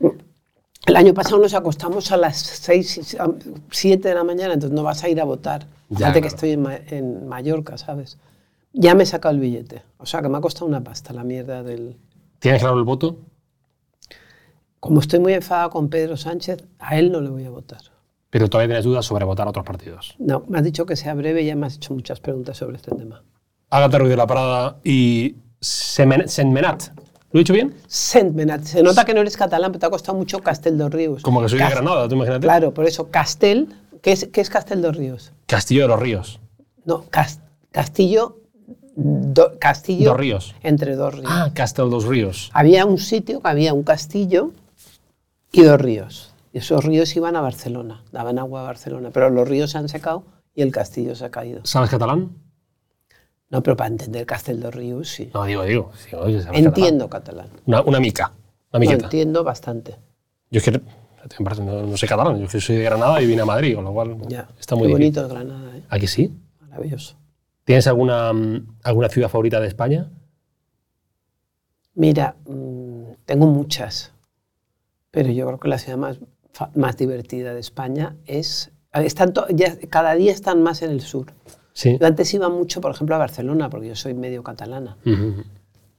[0.87, 3.17] El año pasado nos acostamos a las 6,
[3.71, 5.67] 7 de la mañana, entonces no vas a ir a votar.
[5.89, 6.35] Ya, Fíjate que claro.
[6.35, 8.19] estoy en, Ma- en Mallorca, ¿sabes?
[8.73, 9.83] Ya me he sacado el billete.
[9.99, 11.97] O sea, que me ha costado una pasta la mierda del...
[12.41, 13.19] ¿Tienes claro el voto?
[14.81, 17.81] Como estoy muy enfadada con Pedro Sánchez, a él no le voy a votar.
[18.31, 20.17] Pero todavía tienes dudas sobre votar a otros partidos.
[20.19, 22.77] No, me has dicho que sea breve y ya me has hecho muchas preguntas sobre
[22.77, 23.23] este tema.
[23.77, 26.83] Ágata Ruiz de la Prada y Senmenat.
[27.33, 27.75] ¿Lo he dicho bien?
[27.89, 28.63] Sentmenat.
[28.63, 31.23] Se nota que no eres catalán, pero te ha costado mucho Castel dos Ríos.
[31.23, 32.43] Como que soy de Granada, tú imagínate.
[32.47, 33.69] Claro, por eso, Castel,
[34.03, 35.33] ¿qué es, qué es Castel dos Ríos?
[35.47, 36.39] Castillo de los Ríos.
[36.85, 37.41] No, Cas-
[37.73, 38.39] Castillo,
[38.95, 40.55] do- Castillo Dos ríos.
[40.63, 41.27] entre dos ríos.
[41.29, 42.51] Ah, Castel dos Ríos.
[42.55, 44.53] Había un sitio que había un castillo
[45.51, 46.33] y dos ríos.
[46.53, 49.89] Y esos ríos iban a Barcelona, daban agua a Barcelona, pero los ríos se han
[49.89, 50.23] secado
[50.55, 51.63] y el castillo se ha caído.
[51.65, 52.31] ¿Sabes catalán?
[53.55, 55.31] No, pero para entender Castel dos Ríos, sí.
[55.33, 55.93] No, digo, digo.
[55.97, 57.47] Sí, oye, ¿sabes Entiendo catalán.
[57.67, 58.33] Una, una mica.
[58.73, 59.95] Una Lo entiendo bastante.
[60.51, 62.37] Yo es que no, no sé catalán.
[62.41, 64.49] Yo es que soy de Granada y vine a Madrid, con lo cual Ya.
[64.59, 65.23] está muy Qué difícil.
[65.23, 65.83] bonito es Granada, ¿eh?
[65.89, 66.37] ¿Aquí sí?
[66.63, 67.17] Maravilloso.
[67.63, 70.11] ¿Tienes alguna, mm, alguna ciudad favorita de España?
[71.95, 74.13] Mira, mm, tengo muchas,
[75.13, 76.19] pero yo creo que la ciudad más,
[76.75, 78.73] más divertida de España es...
[78.93, 81.33] Están to- ya, cada día están más en el sur.
[81.75, 81.99] Sí.
[82.01, 84.97] Yo antes iba mucho, por ejemplo, a Barcelona, porque yo soy medio catalana.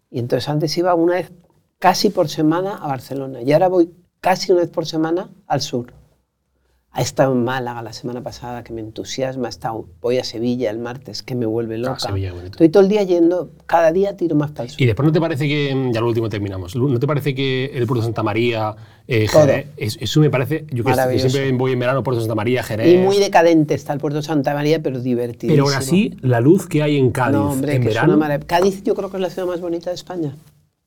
[0.10, 1.32] Y entonces antes iba una vez
[1.80, 3.42] casi por semana a Barcelona.
[3.42, 5.94] Y ahora voy casi una vez por semana al sur.
[6.98, 9.48] Ha estado en Málaga la semana pasada, que me entusiasma.
[9.48, 11.98] He estado, voy a Sevilla el martes, que me vuelve loca.
[11.98, 12.34] Ah, Sevilla.
[12.46, 14.82] Estoy todo el día yendo, cada día tiro más para el sur.
[14.82, 17.66] Y después, ¿no te parece que, mm, ya lo último terminamos, ¿no te parece que
[17.74, 18.78] el Puerto de Santa María,
[19.10, 19.28] eh.
[19.28, 22.88] Jerez, es- eso me parece, yo que, siempre voy en verano, Puerto Santa María, Jerez,
[22.94, 25.52] Y muy decadente está el puerto de Santa María, pero divertido.
[25.52, 28.14] pero aún así, la luz que hay en Cádiz no, hombre, en que es verano,
[28.14, 28.48] una maravilla.
[28.48, 30.34] Cádiz yo creo que es la ciudad más bonita de España.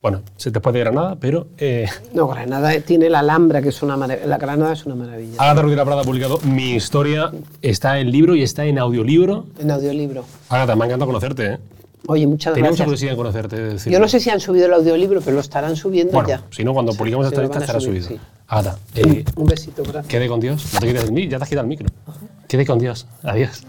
[0.01, 1.49] Bueno, se te puede Granada, pero...
[1.59, 4.26] Eh, No, Granada tiene la Alhambra, que es una maravilla.
[4.26, 5.34] La Granada es una maravilla.
[5.38, 7.32] Agatha Ruiz de la Prada ha publicado Mi Historia,
[7.62, 9.46] está en libro y está en audiolibro.
[9.59, 10.24] En audiolibro.
[10.49, 11.59] Agatha, me ha encantado conocerte, ¿eh?
[12.07, 12.86] Oye, muchas Tenía mucha gracias.
[12.86, 13.90] curiosidad en conocerte.
[13.90, 16.42] Yo no sé si han subido el audiolibro, pero lo estarán subiendo Bueno, ya.
[16.51, 18.20] si no, cuando publiquemos Sí, esta lo lista estará subir, subido.
[18.22, 18.28] sí.
[18.46, 20.07] Agatha, eh, Un besito, gracias.
[20.07, 20.72] quede con Dios.
[20.74, 21.88] No te quites el mí, ya te has quitado el micro.
[22.46, 23.07] Quede con Dios.
[23.24, 23.62] Adiós.